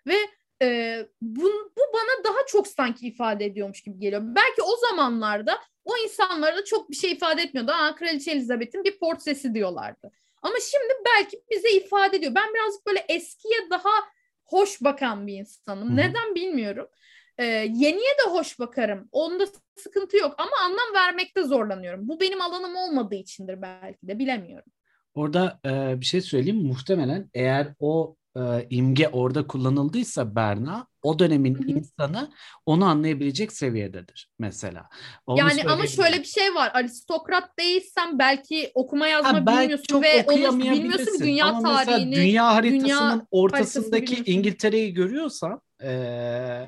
[0.07, 0.15] Ve
[0.61, 1.43] e, bu,
[1.77, 4.21] bu bana daha çok sanki ifade ediyormuş gibi geliyor.
[4.25, 7.71] Belki o zamanlarda o insanlara da çok bir şey ifade etmiyordu.
[7.71, 10.11] Aa, Kraliçe Elizabeth'in bir portresi diyorlardı.
[10.45, 12.35] Ama şimdi belki bize ifade ediyor.
[12.35, 13.89] Ben birazcık böyle eskiye daha
[14.43, 15.91] hoş bakan bir insanım.
[15.91, 15.95] Hı.
[15.95, 16.87] Neden bilmiyorum.
[17.37, 19.09] Ee, yeniye de hoş bakarım.
[19.11, 19.45] Onda
[19.77, 22.07] sıkıntı yok ama anlam vermekte zorlanıyorum.
[22.07, 24.71] Bu benim alanım olmadığı içindir belki de bilemiyorum.
[25.13, 26.67] Orada e, bir şey söyleyeyim.
[26.67, 31.67] Muhtemelen eğer o e, imge orada kullanıldıysa Berna, o dönemin Hı hı.
[31.67, 32.31] insanı
[32.65, 34.89] onu anlayabilecek seviyededir mesela.
[35.27, 36.71] Onu yani ama şöyle bir şey var.
[36.73, 42.15] Aristokrat değilsen belki okuma yazma Ha, belki bilmiyorsun ve onu bilmiyorsun dünya Ama tarihini.
[42.15, 45.89] dünya haritasının dünya ortasındaki İngiltere'yi görüyorsan e,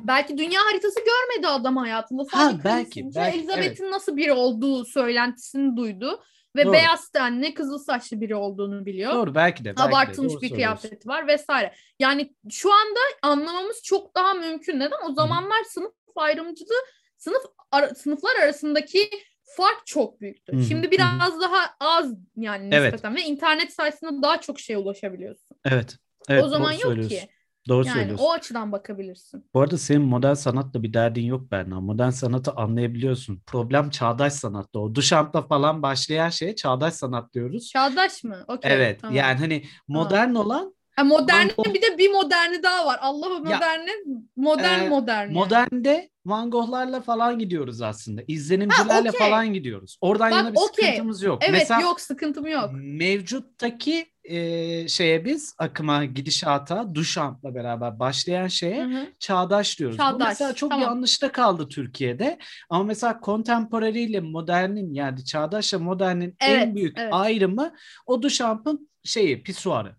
[0.04, 2.24] Belki dünya haritası görmedi adam hayatında.
[2.32, 6.24] Ha, Sadece belki, kraliçe belki, Elizabeth'in nasıl biri olduğu söylentisini duydu.
[6.58, 6.74] Ve Doğru.
[6.74, 9.14] beyaz tenli, kızıl saçlı biri olduğunu biliyor.
[9.14, 11.74] doğru belki de belki de, Abartılmış doğru bir kıyafeti var vesaire.
[12.00, 14.80] Yani şu anda anlamamız çok daha mümkün.
[14.80, 15.10] Neden?
[15.10, 16.86] O zamanlar sınıf ayrımcılığı,
[17.18, 17.42] sınıf
[17.72, 19.10] ara- sınıflar arasındaki
[19.58, 20.54] fark çok büyüktü.
[20.54, 22.94] Hı hı, Şimdi hı biraz daha az yani Evet.
[22.94, 25.58] nispeten ve internet sayesinde daha çok şeye ulaşabiliyorsun.
[25.66, 25.98] Evet.
[26.30, 27.30] Evet, o zaman yok ki.
[27.68, 28.26] Doğru Yani söylüyorsun.
[28.26, 29.46] o açıdan bakabilirsin.
[29.54, 31.82] Bu arada senin modern sanatla bir derdin yok Berna.
[31.82, 33.42] Modern sanatı anlayabiliyorsun.
[33.48, 34.80] Problem çağdaş sanatta.
[34.80, 37.70] O Duchamp'la falan başlayan şeye çağdaş sanat diyoruz.
[37.70, 38.46] Çağdaş mı?
[38.48, 38.72] Okey.
[38.74, 39.02] Evet.
[39.02, 39.16] tamam.
[39.16, 43.00] Yani hani modern olan Ha, moderni Van Gogh- bir de bir moderni daha var.
[43.02, 43.90] Allah'ım Ya, moderni,
[44.36, 45.22] modern e, modern.
[45.28, 45.34] yani.
[45.34, 48.22] modernde Van Gogh'larla falan gidiyoruz aslında.
[48.28, 49.30] İzlenimcilerle Ha, okey.
[49.30, 49.98] falan gidiyoruz.
[50.02, 50.86] Oradan Bak, yana bir okey.
[50.86, 51.40] sıkıntımız yok.
[51.44, 52.70] Evet Mesela yok sıkıntım yok.
[52.74, 59.08] mevcuttaki e, şeye biz akıma gidişata Duchamp'la beraber başlayan şeye Hı hı.
[59.20, 59.98] çağdaş diyoruz.
[59.98, 60.88] Bu Çağdaş, mesela çok tamam.
[60.88, 62.38] yanlışta kaldı Türkiye'de.
[62.70, 67.14] Ama mesela contemporary ile modernin yani çağdaşla modernin en Evet, büyük evet.
[67.14, 67.74] ayrımı
[68.06, 69.96] o Duchamp'ın şeyi pisuarı.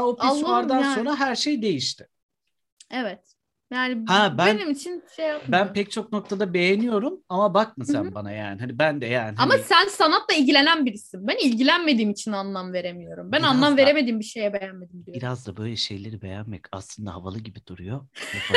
[0.00, 0.94] O pisuardan yani.
[0.94, 2.08] sonra her şey değişti.
[2.90, 3.37] Evet.
[3.72, 5.52] Yani Ha, ben- benim için şey yapmıyor.
[5.52, 8.14] Ben pek çok noktada beğeniyorum ama bakma sen Hı hı.
[8.14, 8.60] bana yani.
[8.60, 9.34] Hani ben de yani.
[9.38, 11.26] Ama hani- sen sanatla ilgilenen birisin.
[11.28, 13.32] Ben ilgilenmediğim için anlam veremiyorum.
[13.32, 15.20] Ben Biraz anlam da- veremediğim bir şeye beğenmedim diyorum.
[15.20, 18.00] Biraz da böyle şeyleri beğenmek aslında havalı gibi duruyor.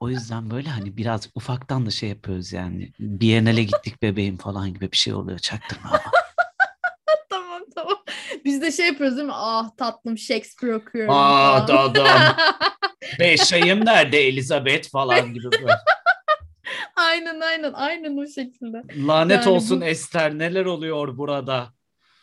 [0.00, 2.92] O yüzden böyle hani biraz ufaktan da şey yapıyoruz yani.
[3.00, 6.00] Biennale gittik bebeğim falan gibi bir şey oluyor çaktırma ama.
[7.30, 7.96] tamam tamam.
[8.44, 9.32] Biz de şey yapıyoruz değil mi?
[9.36, 11.94] Ah tatlım Shakespeare okuyorum Aa falan.
[13.18, 13.18] dadam.
[13.18, 15.72] Beş ayım nerede Elizabeth falan gibi böyle.
[16.96, 18.82] aynen aynen aynen o şekilde.
[19.06, 21.68] Lanet Yani olsun bu- Ester neler oluyor burada?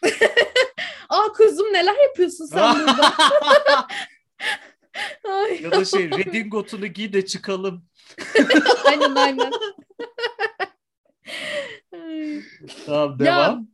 [1.10, 3.14] Ah kuzum neler yapıyorsun sen burada?
[5.30, 7.86] Ay, ya da şey redingotunu giy de çıkalım.
[8.86, 9.52] aynen aynen.
[11.94, 12.42] Ay.
[12.86, 13.68] Tamam Ya devam.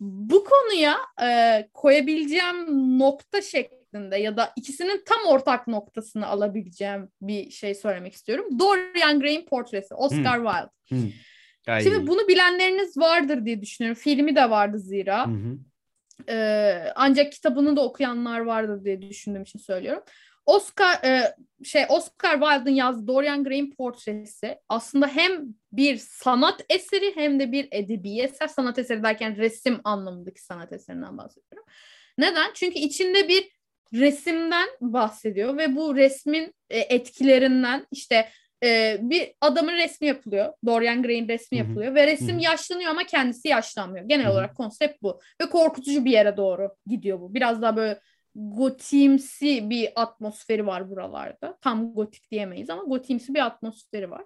[0.00, 2.66] bu konuya e, koyabileceğim
[2.98, 3.42] nokta
[3.90, 8.58] şeklinde ya da ikisinin tam ortak noktasını alabileceğim bir şey söylemek istiyorum.
[8.58, 10.70] Dorian Gray'in portresi, Oscar Wilde.
[10.88, 11.08] Hı.
[11.68, 11.82] Ay.
[11.82, 14.00] Şimdi bunu bilenleriniz vardır diye düşünüyorum.
[14.00, 15.26] Filmi de vardı zira.
[15.26, 15.58] Hı hı.
[16.28, 20.02] Ee, ancak kitabını da okuyanlar vardır diye düşündüğüm için söylüyorum.
[20.46, 21.34] Oscar e,
[21.64, 27.68] şey Oscar Wilde'ın yazdığı Dorian Gray'in portresi aslında hem bir sanat eseri hem de bir
[27.72, 28.48] edebi eser.
[28.48, 31.68] Sanat eseri derken resim anlamındaki sanat eserinden bahsediyorum.
[32.18, 32.50] Neden?
[32.54, 33.59] Çünkü içinde bir
[33.94, 38.28] resimden bahsediyor ve bu resmin e, etkilerinden işte
[38.64, 40.52] e, bir adamın resmi yapılıyor.
[40.66, 41.68] Dorian Gray'in resmi Hı hı.
[41.68, 42.42] yapılıyor ve resim Hı hı.
[42.42, 44.08] yaşlanıyor ama kendisi yaşlanmıyor.
[44.08, 44.32] Genel Hı hı.
[44.32, 47.34] olarak konsept bu ve korkutucu bir yere doğru gidiyor bu.
[47.34, 48.00] Biraz daha böyle
[48.34, 51.58] gotimsi bir atmosferi var buralarda.
[51.60, 54.24] Tam gotik diyemeyiz ama gotimsi bir atmosferi var.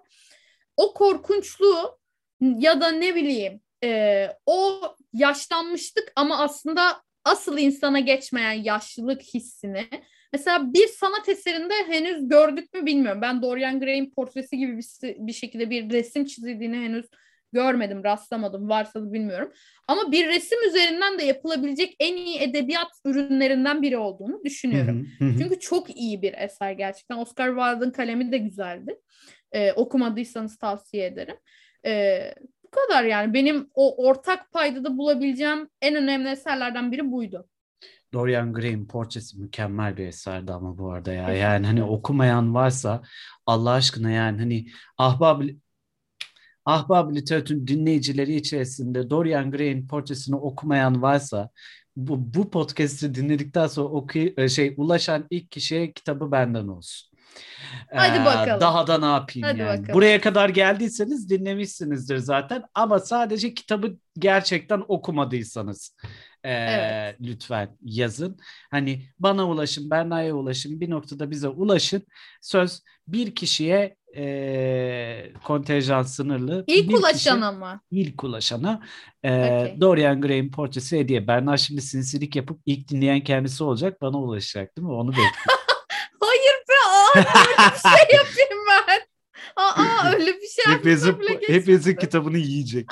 [0.77, 1.97] O korkunçluğu
[2.41, 4.81] ya da ne bileyim e, o
[5.13, 9.87] yaşlanmışlık ama aslında asıl insana geçmeyen yaşlılık hissini
[10.33, 13.21] mesela bir sanat eserinde henüz gördük mü bilmiyorum.
[13.21, 14.85] Ben Dorian Gray'in portresi gibi bir,
[15.27, 17.05] bir şekilde bir resim çizildiğini henüz
[17.53, 18.69] görmedim, rastlamadım.
[18.69, 19.51] Varsa da bilmiyorum.
[19.87, 25.07] Ama bir resim üzerinden de yapılabilecek en iyi edebiyat ürünlerinden biri olduğunu düşünüyorum.
[25.19, 25.37] Hı hı, hı hı.
[25.39, 27.17] Çünkü çok iyi bir eser gerçekten.
[27.17, 28.99] Oscar Wilde'ın kalemi de güzeldi.
[29.51, 31.35] Ee, okumadıysanız tavsiye ederim.
[31.85, 32.33] Ee,
[32.75, 33.33] kadar yani.
[33.33, 37.47] Benim o ortak paydada bulabileceğim en önemli eserlerden biri buydu.
[38.13, 41.33] Dorian Gray'in portresi mükemmel bir eserdi ama bu arada ya.
[41.33, 43.03] Yani hani okumayan varsa
[43.45, 44.67] Allah aşkına yani hani
[44.97, 45.41] ahbab
[46.65, 51.49] ahbab literatürün dinleyicileri içerisinde Dorian Gray'in portresini okumayan varsa
[51.95, 54.19] bu, bu podcast'i dinledikten sonra oku
[54.49, 57.14] şey ulaşan ilk kişiye kitabı benden olsun.
[57.95, 58.61] Hadi Ee, bakalım.
[58.61, 59.79] Daha da ne yapayım Hadi yani.
[59.79, 59.93] bakalım.
[59.93, 65.95] Buraya kadar geldiyseniz dinlemişsinizdir zaten ama sadece kitabı gerçekten okumadıysanız
[66.43, 67.15] ee, Evet.
[67.21, 68.37] lütfen yazın.
[68.71, 72.03] Hani bana ulaşın, Berna'ya ulaşın, bir noktada bize ulaşın.
[72.41, 76.63] Söz bir kişiye ee, kontenjan sınırlı.
[76.67, 77.81] İlk bir ulaşan kişi- ama.
[77.91, 78.81] ilk ulaşana
[79.23, 79.31] e,
[79.61, 79.81] Okey.
[79.81, 81.27] Dorian Gray'in portresi hediye.
[81.27, 84.01] Berna şimdi sinsilik yapıp ilk dinleyen kendisi olacak.
[84.01, 84.93] Bana ulaşacak değil mi?
[84.93, 85.33] Onu bekliyorum.
[87.15, 89.01] Öyle bir şey yapayım ben.
[89.55, 92.89] Aa öyle bir şey hepinizin, hepinizin kitabını yiyecek.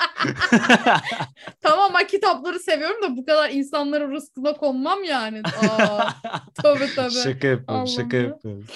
[1.60, 5.42] Tamam ben kitapları seviyorum da bu kadar insanların rızkına konmam yani.
[5.42, 6.10] Aa,
[6.54, 7.10] tabii tabii.
[7.10, 8.22] şaka yapıyorum, Allah'ım şaka ya.
[8.22, 8.66] yapıyorum.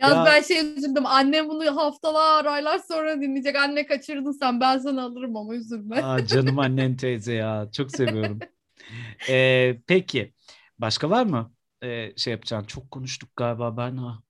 [0.00, 1.06] Yalnız Ya- ben şey üzüldüm.
[1.06, 3.56] Annem bunu haftalar, aylar sonra dinleyecek.
[3.56, 4.60] Anne kaçırdın sen.
[4.60, 6.02] Ben sana alırım ama üzülme.
[6.02, 7.68] Aa, canım annen teyze ya.
[7.72, 8.38] Çok seviyorum.
[9.28, 10.32] Ee, peki.
[10.78, 11.52] Başka var mı?
[11.82, 12.64] Ee, şey yapacağım.
[12.64, 14.22] Çok konuştuk galiba Berna.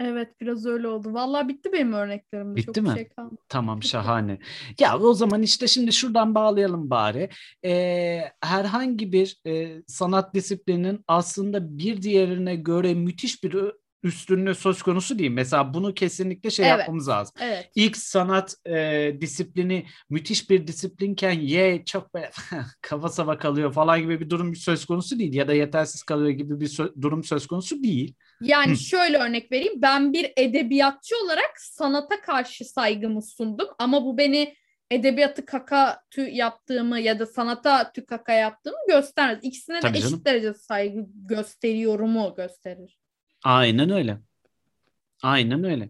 [0.00, 1.14] Evet biraz öyle oldu.
[1.14, 2.52] Vallahi bitti benim örneklerim.
[2.52, 2.56] de.
[2.56, 2.94] Bitti Çok mi?
[2.94, 3.36] şey kalmadı.
[3.48, 4.38] Tamam şahane.
[4.80, 7.28] Ya o zaman işte şimdi şuradan bağlayalım bari.
[7.64, 13.56] Ee, herhangi bir e, sanat disiplininin aslında bir diğerine göre müthiş bir
[14.02, 15.30] üstünlüğü söz konusu değil.
[15.30, 16.78] Mesela bunu kesinlikle şey Evet.
[16.78, 17.34] yapmamız lazım.
[17.40, 17.70] Evet.
[17.74, 22.30] İlk sanat e, disiplini müthiş bir disiplinken ye çok böyle
[22.80, 25.34] kafa sava kalıyor falan gibi bir durum söz konusu değil.
[25.34, 28.14] Ya da yetersiz kalıyor gibi bir sö- durum söz konusu değil.
[28.40, 28.76] Yani Hı.
[28.76, 29.82] şöyle örnek vereyim.
[29.82, 34.54] Ben bir edebiyatçı olarak sanata karşı saygımı sundum ama bu beni
[34.90, 39.38] edebiyatı kaka tü yaptığımı ya da sanata tü kaka yaptığımı göstermez.
[39.42, 40.24] İkisine de Tabii eşit canım.
[40.24, 42.98] derecede saygı gösteriyorumu gösterir.
[43.44, 44.18] Aynen öyle.
[45.22, 45.88] Aynen öyle.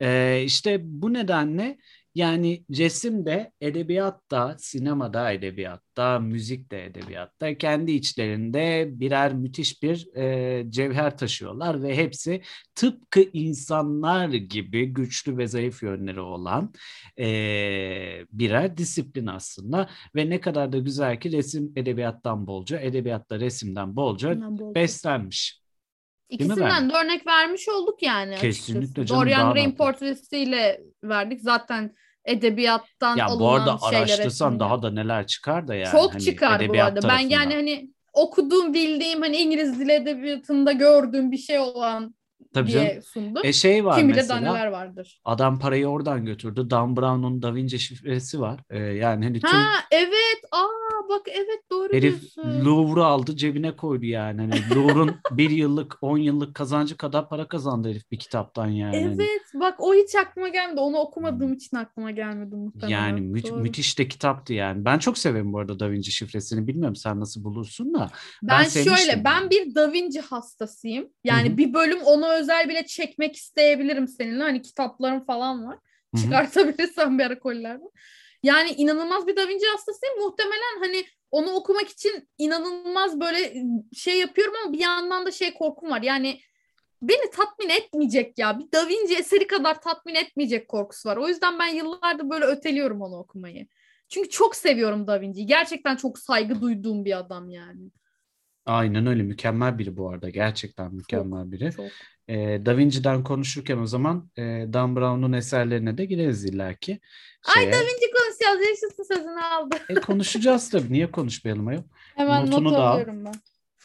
[0.00, 1.78] Ee, işte bu nedenle
[2.14, 10.64] yani resim de edebiyatta, sinemada edebiyatta, müzik de edebiyatta kendi içlerinde birer müthiş bir e,
[10.70, 12.42] cevher taşıyorlar ve hepsi
[12.74, 16.72] tıpkı insanlar gibi güçlü ve zayıf yönleri olan
[17.18, 17.26] e,
[18.32, 24.34] birer disiplin aslında ve ne kadar da güzel ki resim edebiyattan bolca, edebiyatta resimden bolca
[24.36, 25.60] Bundan bol- beslenmiş.
[26.30, 29.06] mi İkisinden de örnek vermiş olduk yani Kesinlikle açıkçası.
[29.06, 31.40] canım, Dorian Gray'in portresiyle verdik.
[31.40, 31.94] Zaten
[32.24, 34.60] edebiyattan Ya bu alınan arada şeyler araştırsan hepsinde.
[34.60, 35.92] daha da neler çıkar da yani.
[35.92, 36.94] Çok hani çıkar bu arada.
[36.96, 37.28] Ben tarafından.
[37.30, 42.14] yani hani okuduğum, bildiğim hani İngiliz dili edebiyatında gördüğüm bir şey olan
[42.54, 43.02] Tabii diye canım.
[43.02, 43.42] sundum.
[43.44, 44.40] E şey var Kim bilir mesela.
[44.40, 45.20] neler vardır.
[45.24, 46.70] Adam parayı oradan götürdü.
[46.70, 48.60] Dan Brown'un Da Vinci şifresi var.
[48.70, 50.40] Ee, yani hani tüm Ha evet.
[50.52, 50.66] Aa
[51.08, 52.64] bak evet doğru herif diyorsun.
[52.64, 54.40] Louvre'u aldı cebine koydu yani.
[54.40, 59.04] Hani Louvre'un bir yıllık, on yıllık kazancı kadar para kazandı herif bir kitaptan yani.
[59.04, 60.80] Hani Evet bak o hiç aklıma gelmedi.
[60.80, 62.90] Onu okumadığım için aklıma gelmedi muhtemelen.
[62.90, 63.60] Yani mü- Doğru.
[63.62, 64.84] müthiş de kitaptı yani.
[64.84, 66.66] Ben çok severim bu arada Da Vinci şifresini.
[66.66, 68.10] Bilmiyorum sen nasıl bulursun da.
[68.42, 71.08] Ben, Ben şöyle ben bir Da Vinci hastasıyım.
[71.24, 71.58] Yani Hı hı.
[71.58, 74.42] bir bölüm ona özel bile çekmek isteyebilirim seninle.
[74.42, 75.78] Hani kitaplarım falan var.
[76.16, 77.90] Çıkartabilirsem bir ara kolilerden.
[78.44, 80.18] Yani inanılmaz bir Da Vinci hastasıyım.
[80.18, 83.54] Muhtemelen hani onu okumak için inanılmaz böyle
[83.92, 86.02] şey yapıyorum ama bir yandan da şey korkum var.
[86.02, 86.40] Yani
[87.02, 88.58] beni tatmin etmeyecek ya.
[88.58, 91.16] Bir Da Vinci eseri kadar tatmin etmeyecek korkusu var.
[91.16, 93.66] O yüzden ben yıllardır böyle öteliyorum onu okumayı.
[94.08, 95.46] Çünkü çok seviyorum Da Vinci'yi.
[95.46, 97.90] Gerçekten çok saygı duyduğum bir adam yani.
[98.66, 99.22] Aynen öyle.
[99.22, 100.30] Mükemmel biri bu arada.
[100.30, 101.72] Gerçekten mükemmel biri.
[101.72, 101.86] Çok.
[102.28, 104.42] E, Da Vinci'den konuşurken o zaman e,
[104.72, 107.00] Dan Brown'un eserlerine de gireriz illaki.
[107.56, 107.72] Ay Şeye.
[107.72, 108.10] Da Vinci
[108.46, 108.82] konuşacağız.
[108.82, 109.76] Yaşasın sözünü aldı.
[109.88, 110.92] E, konuşacağız tabii.
[110.92, 111.82] Niye konuşmayalım ayol?
[112.16, 112.92] Hemen Notunu not da al.
[112.92, 113.34] alıyorum ben.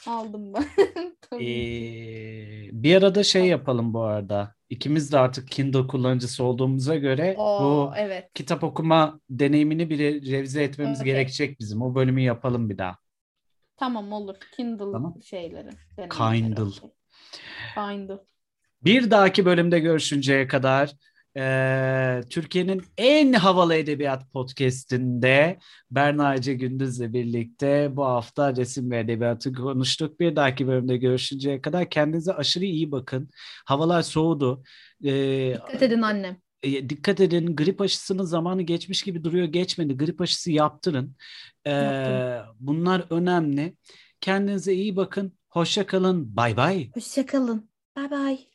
[0.07, 0.66] Aldım ben.
[1.41, 4.55] Ee, bir arada şey yapalım bu arada.
[4.70, 8.34] İkimiz de artık Kindle kullanıcısı olduğumuza göre Oo, bu evet.
[8.34, 9.99] kitap okuma deneyimini bir
[10.32, 11.14] revize etmemiz Okey.
[11.14, 11.82] gerekecek bizim.
[11.82, 12.97] O bölümü yapalım bir daha.
[13.78, 14.36] Tamam olur.
[14.55, 15.16] Kindle Tamam.
[15.24, 15.70] şeyleri.
[16.12, 16.72] Kindle.
[17.76, 18.20] Kindle.
[18.84, 20.91] Bir dahaki bölümde görüşünceye kadar
[22.30, 25.59] Türkiye'nin en havalı edebiyat podcastinde
[25.91, 30.19] Berna Ece Gündüz'le birlikte bu hafta resim ve edebiyatı konuştuk.
[30.19, 33.30] Bir dahaki bölümde görüşünceye kadar kendinize aşırı iyi bakın.
[33.65, 34.63] Havalar soğudu.
[35.03, 36.38] Dikkat edin annem.
[36.63, 39.97] e, dikkat edin grip aşısının zamanı geçmiş gibi duruyor geçmedi.
[39.97, 41.15] Grip aşısı yaptırın.
[41.65, 42.55] Ee, Yaptım.
[42.59, 43.75] bunlar önemli.
[44.21, 45.34] Kendinize iyi bakın.
[45.49, 46.36] Hoşça kalın.
[46.36, 46.91] Bay bay.
[46.93, 47.69] Hoşçakalın.
[47.97, 48.48] Bye bye.